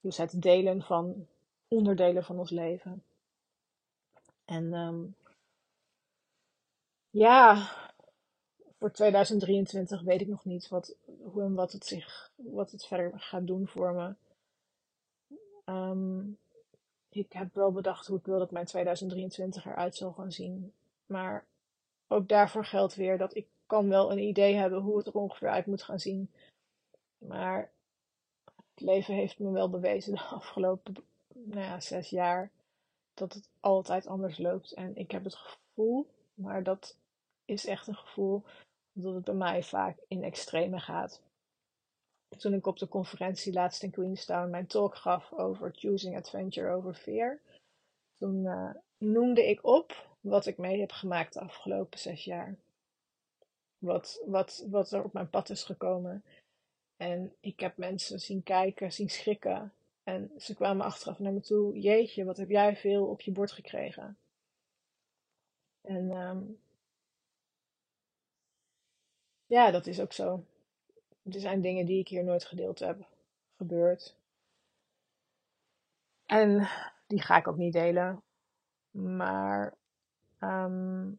Dus 0.00 0.16
het 0.16 0.42
delen 0.42 0.82
van 0.82 1.26
onderdelen 1.68 2.24
van 2.24 2.38
ons 2.38 2.50
leven. 2.50 3.02
En 4.44 4.72
um, 4.72 5.14
ja, 7.10 7.70
voor 8.78 8.92
2023 8.92 10.02
weet 10.02 10.20
ik 10.20 10.28
nog 10.28 10.44
niet 10.44 10.68
wat, 10.68 10.96
hoe 11.22 11.42
en 11.42 11.54
wat 11.54 11.72
het, 11.72 11.86
zich, 11.86 12.30
wat 12.34 12.70
het 12.70 12.84
verder 12.84 13.20
gaat 13.20 13.46
doen 13.46 13.68
voor 13.68 13.92
me. 13.92 14.14
Um, 15.72 16.38
ik 17.20 17.32
heb 17.32 17.54
wel 17.54 17.72
bedacht 17.72 18.06
hoe 18.06 18.18
ik 18.18 18.24
wil 18.24 18.38
dat 18.38 18.50
mijn 18.50 18.66
2023 18.66 19.66
eruit 19.66 19.96
zal 19.96 20.12
gaan 20.12 20.32
zien. 20.32 20.72
Maar 21.06 21.44
ook 22.08 22.28
daarvoor 22.28 22.64
geldt 22.64 22.94
weer 22.94 23.18
dat 23.18 23.36
ik 23.36 23.46
kan 23.66 23.88
wel 23.88 24.12
een 24.12 24.18
idee 24.18 24.54
hebben 24.54 24.80
hoe 24.80 24.96
het 24.96 25.06
er 25.06 25.14
ongeveer 25.14 25.48
uit 25.48 25.66
moet 25.66 25.82
gaan 25.82 26.00
zien. 26.00 26.30
Maar 27.18 27.70
het 28.74 28.80
leven 28.80 29.14
heeft 29.14 29.38
me 29.38 29.50
wel 29.50 29.70
bewezen 29.70 30.14
de 30.14 30.22
afgelopen 30.22 30.94
nou 31.34 31.60
ja, 31.60 31.80
zes 31.80 32.10
jaar 32.10 32.50
dat 33.14 33.32
het 33.32 33.48
altijd 33.60 34.06
anders 34.06 34.38
loopt. 34.38 34.72
En 34.72 34.96
ik 34.96 35.10
heb 35.10 35.24
het 35.24 35.34
gevoel, 35.34 36.06
maar 36.34 36.62
dat 36.62 36.96
is 37.44 37.66
echt 37.66 37.86
een 37.86 37.96
gevoel, 37.96 38.42
dat 38.92 39.14
het 39.14 39.24
bij 39.24 39.34
mij 39.34 39.62
vaak 39.62 39.98
in 40.08 40.22
extreme 40.22 40.80
gaat 40.80 41.20
toen 42.36 42.54
ik 42.54 42.66
op 42.66 42.78
de 42.78 42.88
conferentie 42.88 43.52
laatst 43.52 43.82
in 43.82 43.90
Queenstown 43.90 44.50
mijn 44.50 44.66
talk 44.66 44.94
gaf 44.96 45.32
over 45.32 45.72
choosing 45.74 46.16
adventure 46.16 46.70
over 46.70 46.94
fear, 46.94 47.40
toen 48.18 48.44
uh, 48.44 48.70
noemde 48.98 49.48
ik 49.48 49.64
op 49.64 50.08
wat 50.20 50.46
ik 50.46 50.58
mee 50.58 50.80
heb 50.80 50.90
gemaakt 50.90 51.32
de 51.32 51.40
afgelopen 51.40 51.98
zes 51.98 52.24
jaar. 52.24 52.56
Wat, 53.78 54.22
wat, 54.26 54.66
wat 54.70 54.92
er 54.92 55.04
op 55.04 55.12
mijn 55.12 55.30
pad 55.30 55.50
is 55.50 55.62
gekomen. 55.62 56.24
En 56.96 57.34
ik 57.40 57.60
heb 57.60 57.76
mensen 57.76 58.20
zien 58.20 58.42
kijken, 58.42 58.92
zien 58.92 59.10
schrikken. 59.10 59.72
En 60.02 60.30
ze 60.38 60.54
kwamen 60.54 60.86
achteraf 60.86 61.18
naar 61.18 61.32
me 61.32 61.40
toe: 61.40 61.78
Jeetje, 61.78 62.24
wat 62.24 62.36
heb 62.36 62.48
jij 62.48 62.76
veel 62.76 63.06
op 63.06 63.20
je 63.20 63.32
bord 63.32 63.52
gekregen? 63.52 64.18
En 65.80 66.10
um, 66.10 66.58
ja, 69.46 69.70
dat 69.70 69.86
is 69.86 70.00
ook 70.00 70.12
zo. 70.12 70.44
Er 71.24 71.40
zijn 71.40 71.60
dingen 71.60 71.86
die 71.86 71.98
ik 71.98 72.08
hier 72.08 72.24
nooit 72.24 72.44
gedeeld 72.44 72.78
heb 72.78 73.06
gebeurd. 73.56 74.16
En 76.26 76.68
die 77.06 77.22
ga 77.22 77.36
ik 77.36 77.48
ook 77.48 77.56
niet 77.56 77.72
delen. 77.72 78.22
Maar 78.90 79.74
um, 80.40 81.18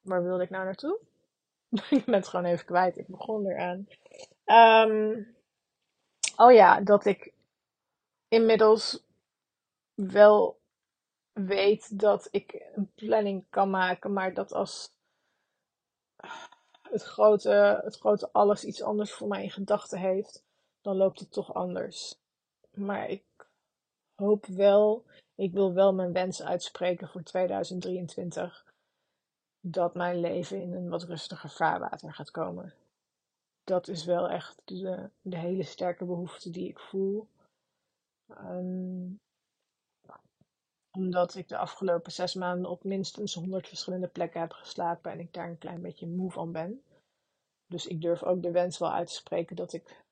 waar 0.00 0.22
wilde 0.22 0.42
ik 0.42 0.50
nou 0.50 0.64
naartoe? 0.64 0.98
ik 1.90 2.04
ben 2.04 2.14
het 2.14 2.28
gewoon 2.28 2.44
even 2.46 2.66
kwijt. 2.66 2.96
Ik 2.96 3.06
begon 3.06 3.46
eraan. 3.46 3.88
Ehm, 4.44 5.22
oh 6.36 6.52
ja, 6.52 6.80
dat 6.80 7.04
ik 7.04 7.32
inmiddels 8.28 9.04
wel 9.94 10.60
weet 11.32 11.98
dat 11.98 12.28
ik 12.30 12.66
een 12.74 12.92
planning 12.94 13.44
kan 13.50 13.70
maken, 13.70 14.12
maar 14.12 14.34
dat 14.34 14.52
als 14.52 14.92
het 16.90 17.02
grote, 17.02 17.80
het 17.84 17.96
grote 17.96 18.28
alles 18.32 18.64
iets 18.64 18.82
anders 18.82 19.12
voor 19.12 19.28
mij 19.28 19.42
in 19.42 19.50
gedachten 19.50 19.98
heeft, 19.98 20.44
dan 20.80 20.96
loopt 20.96 21.20
het 21.20 21.32
toch 21.32 21.54
anders. 21.54 22.18
Maar 22.70 23.08
ik 23.08 23.24
hoop 24.14 24.46
wel, 24.46 25.04
ik 25.34 25.52
wil 25.52 25.72
wel 25.72 25.94
mijn 25.94 26.12
wens 26.12 26.42
uitspreken 26.42 27.08
voor 27.08 27.22
2023, 27.22 28.64
dat 29.60 29.94
mijn 29.94 30.20
leven 30.20 30.60
in 30.60 30.72
een 30.72 30.88
wat 30.88 31.02
rustiger 31.02 31.50
vaarwater 31.50 32.14
gaat 32.14 32.30
komen. 32.30 32.74
Dat 33.64 33.88
is 33.88 34.04
wel 34.04 34.28
echt 34.28 34.62
de, 34.64 35.10
hele 35.22 35.62
sterke 35.62 36.04
behoefte 36.04 36.50
die 36.50 36.68
ik 36.68 36.78
voel. 36.78 37.28
Um, 38.28 39.20
omdat 40.90 41.34
ik 41.34 41.48
de 41.48 41.56
afgelopen 41.56 42.12
zes 42.12 42.34
maanden 42.34 42.70
op 42.70 42.84
minstens 42.84 43.34
100 43.34 43.68
verschillende 43.68 44.08
plekken 44.08 44.40
heb 44.40 44.52
geslapen 44.52 45.12
en 45.12 45.20
ik 45.20 45.32
daar 45.32 45.48
een 45.48 45.58
klein 45.58 45.82
beetje 45.82 46.06
moe 46.06 46.30
van 46.30 46.52
ben. 46.52 46.82
Dus 47.66 47.86
ik 47.86 48.00
durf 48.00 48.22
ook 48.22 48.42
de 48.42 48.50
wens 48.50 48.78
wel 48.78 48.92
uit 48.92 49.06
te 49.06 49.14
spreken 49.14 49.56
dat 49.56 49.72
ik 49.72 50.02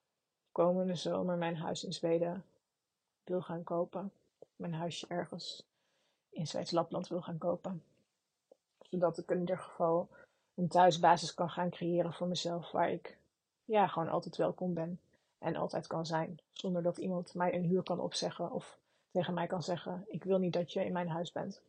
komende 0.53 0.95
zomer 0.95 1.37
mijn 1.37 1.57
huis 1.57 1.85
in 1.85 1.93
Zweden 1.93 2.45
wil 3.25 3.43
gaan 3.43 3.65
kopen. 3.65 4.13
Mijn 4.57 4.75
huisje 4.75 5.07
ergens 5.09 5.67
in 6.31 6.47
Zweeds-Lapland 6.47 7.09
wil 7.09 7.23
gaan 7.23 7.39
kopen. 7.39 7.83
Zodat 8.91 9.19
ik 9.19 9.31
in 9.31 9.41
ieder 9.41 9.59
geval 9.59 10.09
een 10.55 10.69
thuisbasis 10.69 11.35
kan 11.35 11.51
gaan 11.51 11.71
creëren 11.71 12.13
voor 12.13 12.27
mezelf 12.27 12.71
waar 12.71 12.91
ik 12.91 13.19
ja, 13.65 13.87
gewoon 13.87 14.09
altijd 14.09 14.37
welkom 14.37 14.75
ben 14.75 15.01
en 15.39 15.57
altijd 15.57 15.87
kan 15.87 16.07
zijn. 16.07 16.41
Zonder 16.53 16.83
dat 16.83 16.99
iemand 16.99 17.35
mij 17.35 17.55
een 17.55 17.65
huur 17.65 17.83
kan 17.83 18.01
opzeggen 18.01 18.53
of 18.53 18.79
tegen 19.13 19.35
mij 19.35 19.47
kan 19.47 19.63
zeggen: 19.63 20.05
Ik 20.09 20.25
wil 20.25 20.39
niet 20.39 20.53
dat 20.53 20.73
je 20.73 20.85
in 20.85 20.93
mijn 20.93 21.09
huis 21.09 21.33
bent. 21.33 21.63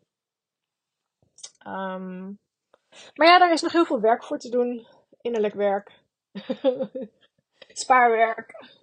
Um, 1.68 2.40
maar 3.16 3.28
ja, 3.28 3.40
daar 3.40 3.52
is 3.52 3.62
nog 3.62 3.72
heel 3.72 3.86
veel 3.86 4.00
werk 4.00 4.24
voor 4.24 4.38
te 4.38 4.50
doen. 4.50 4.88
Innerlijk 5.22 5.54
werk. 5.54 5.92
Spaarwerk. 7.68 8.78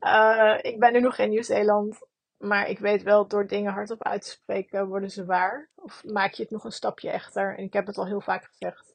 Uh, 0.00 0.58
ik 0.62 0.78
ben 0.78 0.92
nu 0.92 1.00
nog 1.00 1.18
in 1.18 1.30
Nieuw-Zeeland. 1.30 1.98
Maar 2.36 2.68
ik 2.68 2.78
weet 2.78 3.02
wel, 3.02 3.26
door 3.28 3.46
dingen 3.46 3.72
hardop 3.72 4.02
uit 4.02 4.22
te 4.22 4.30
spreken, 4.30 4.88
worden 4.88 5.10
ze 5.10 5.24
waar. 5.24 5.68
Of 5.74 6.04
maak 6.04 6.32
je 6.32 6.42
het 6.42 6.52
nog 6.52 6.64
een 6.64 6.72
stapje 6.72 7.10
echter. 7.10 7.56
En 7.56 7.64
ik 7.64 7.72
heb 7.72 7.86
het 7.86 7.98
al 7.98 8.06
heel 8.06 8.20
vaak 8.20 8.44
gezegd. 8.44 8.94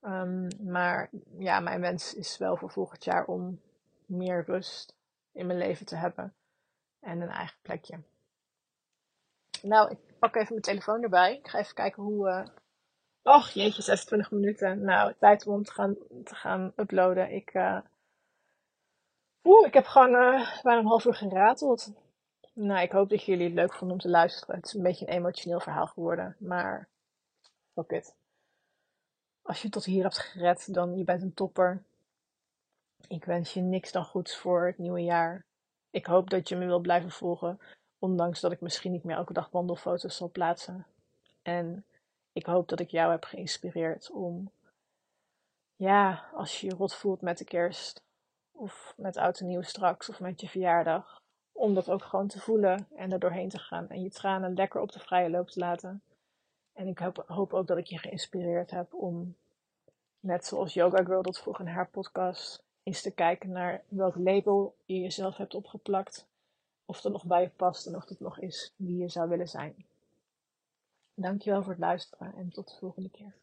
Um, 0.00 0.48
maar 0.62 1.10
ja, 1.38 1.60
mijn 1.60 1.80
wens 1.80 2.14
is 2.14 2.38
wel 2.38 2.56
voor 2.56 2.70
volgend 2.70 3.04
jaar 3.04 3.24
om 3.24 3.60
meer 4.06 4.44
rust 4.46 4.94
in 5.32 5.46
mijn 5.46 5.58
leven 5.58 5.86
te 5.86 5.96
hebben 5.96 6.34
en 7.00 7.20
een 7.20 7.28
eigen 7.28 7.58
plekje. 7.62 8.02
Nou, 9.62 9.90
ik 9.90 9.98
pak 10.18 10.34
even 10.34 10.48
mijn 10.48 10.62
telefoon 10.62 11.02
erbij. 11.02 11.36
Ik 11.36 11.48
ga 11.48 11.58
even 11.58 11.74
kijken 11.74 12.02
hoe. 12.02 12.28
Uh... 12.28 12.46
Och, 13.22 13.50
jeetje, 13.50 13.82
26 13.82 14.30
minuten. 14.30 14.84
Nou, 14.84 15.14
tijd 15.18 15.46
om 15.46 15.62
te 15.62 15.72
gaan, 15.72 15.96
te 16.24 16.34
gaan 16.34 16.72
uploaden. 16.76 17.32
Ik, 17.32 17.54
uh... 17.54 17.80
Oeh, 19.44 19.66
ik 19.66 19.74
heb 19.74 19.86
gewoon 19.86 20.10
uh, 20.10 20.62
bijna 20.62 20.80
een 20.80 20.86
half 20.86 21.04
uur 21.04 21.14
gerateld. 21.14 21.92
Nou, 22.52 22.80
ik 22.80 22.92
hoop 22.92 23.08
dat 23.08 23.24
jullie 23.24 23.44
het 23.44 23.54
leuk 23.54 23.74
vonden 23.74 23.96
om 23.96 24.02
te 24.02 24.08
luisteren. 24.08 24.56
Het 24.56 24.66
is 24.66 24.74
een 24.74 24.82
beetje 24.82 25.06
een 25.06 25.14
emotioneel 25.14 25.60
verhaal 25.60 25.86
geworden, 25.86 26.36
maar 26.38 26.88
fuck 27.74 27.90
it. 27.90 28.14
Als 29.42 29.62
je 29.62 29.68
tot 29.68 29.84
hier 29.84 30.02
hebt 30.02 30.18
gered, 30.18 30.74
dan 30.74 30.96
je 30.96 31.04
bent 31.04 31.22
een 31.22 31.34
topper. 31.34 31.84
Ik 33.08 33.24
wens 33.24 33.54
je 33.54 33.60
niks 33.60 33.92
dan 33.92 34.04
goeds 34.04 34.36
voor 34.36 34.66
het 34.66 34.78
nieuwe 34.78 35.02
jaar. 35.02 35.47
Ik 35.90 36.06
hoop 36.06 36.30
dat 36.30 36.48
je 36.48 36.56
me 36.56 36.66
wil 36.66 36.80
blijven 36.80 37.10
volgen, 37.10 37.60
ondanks 37.98 38.40
dat 38.40 38.52
ik 38.52 38.60
misschien 38.60 38.92
niet 38.92 39.04
meer 39.04 39.16
elke 39.16 39.32
dag 39.32 39.50
wandelfoto's 39.50 40.16
zal 40.16 40.30
plaatsen. 40.30 40.86
En 41.42 41.84
ik 42.32 42.46
hoop 42.46 42.68
dat 42.68 42.80
ik 42.80 42.90
jou 42.90 43.10
heb 43.10 43.24
geïnspireerd 43.24 44.10
om, 44.10 44.50
ja, 45.76 46.28
als 46.32 46.60
je 46.60 46.66
je 46.66 46.74
rot 46.74 46.94
voelt 46.94 47.20
met 47.20 47.38
de 47.38 47.44
kerst, 47.44 48.02
of 48.52 48.94
met 48.96 49.16
oud 49.16 49.40
en 49.40 49.46
nieuw 49.46 49.62
straks, 49.62 50.08
of 50.08 50.20
met 50.20 50.40
je 50.40 50.48
verjaardag, 50.48 51.22
om 51.52 51.74
dat 51.74 51.90
ook 51.90 52.02
gewoon 52.02 52.28
te 52.28 52.40
voelen 52.40 52.88
en 52.96 53.12
er 53.12 53.18
doorheen 53.18 53.48
te 53.48 53.58
gaan 53.58 53.88
en 53.88 54.02
je 54.02 54.10
tranen 54.10 54.54
lekker 54.54 54.80
op 54.80 54.92
de 54.92 55.00
vrije 55.00 55.30
loop 55.30 55.48
te 55.48 55.58
laten. 55.58 56.02
En 56.72 56.86
ik 56.86 56.98
hoop 57.26 57.52
ook 57.52 57.66
dat 57.66 57.78
ik 57.78 57.86
je 57.86 57.98
geïnspireerd 57.98 58.70
heb 58.70 58.94
om, 58.94 59.36
net 60.20 60.44
zoals 60.44 60.74
Yoga 60.74 61.04
Girl 61.04 61.22
dat 61.22 61.38
vroeg 61.38 61.60
in 61.60 61.66
haar 61.66 61.88
podcast, 61.88 62.64
is 62.88 63.02
te 63.02 63.10
kijken 63.10 63.50
naar 63.50 63.82
welk 63.88 64.16
label 64.16 64.74
je 64.84 65.00
jezelf 65.00 65.36
hebt 65.36 65.54
opgeplakt. 65.54 66.26
Of 66.84 67.00
dat 67.00 67.12
nog 67.12 67.24
bij 67.24 67.42
je 67.42 67.48
past 67.48 67.86
en 67.86 67.96
of 67.96 68.04
dat 68.04 68.20
nog 68.20 68.38
is 68.38 68.72
wie 68.76 68.96
je 68.96 69.08
zou 69.08 69.28
willen 69.28 69.48
zijn. 69.48 69.86
Dankjewel 71.14 71.62
voor 71.62 71.72
het 71.72 71.80
luisteren 71.80 72.34
en 72.34 72.50
tot 72.50 72.68
de 72.68 72.76
volgende 72.78 73.10
keer. 73.10 73.34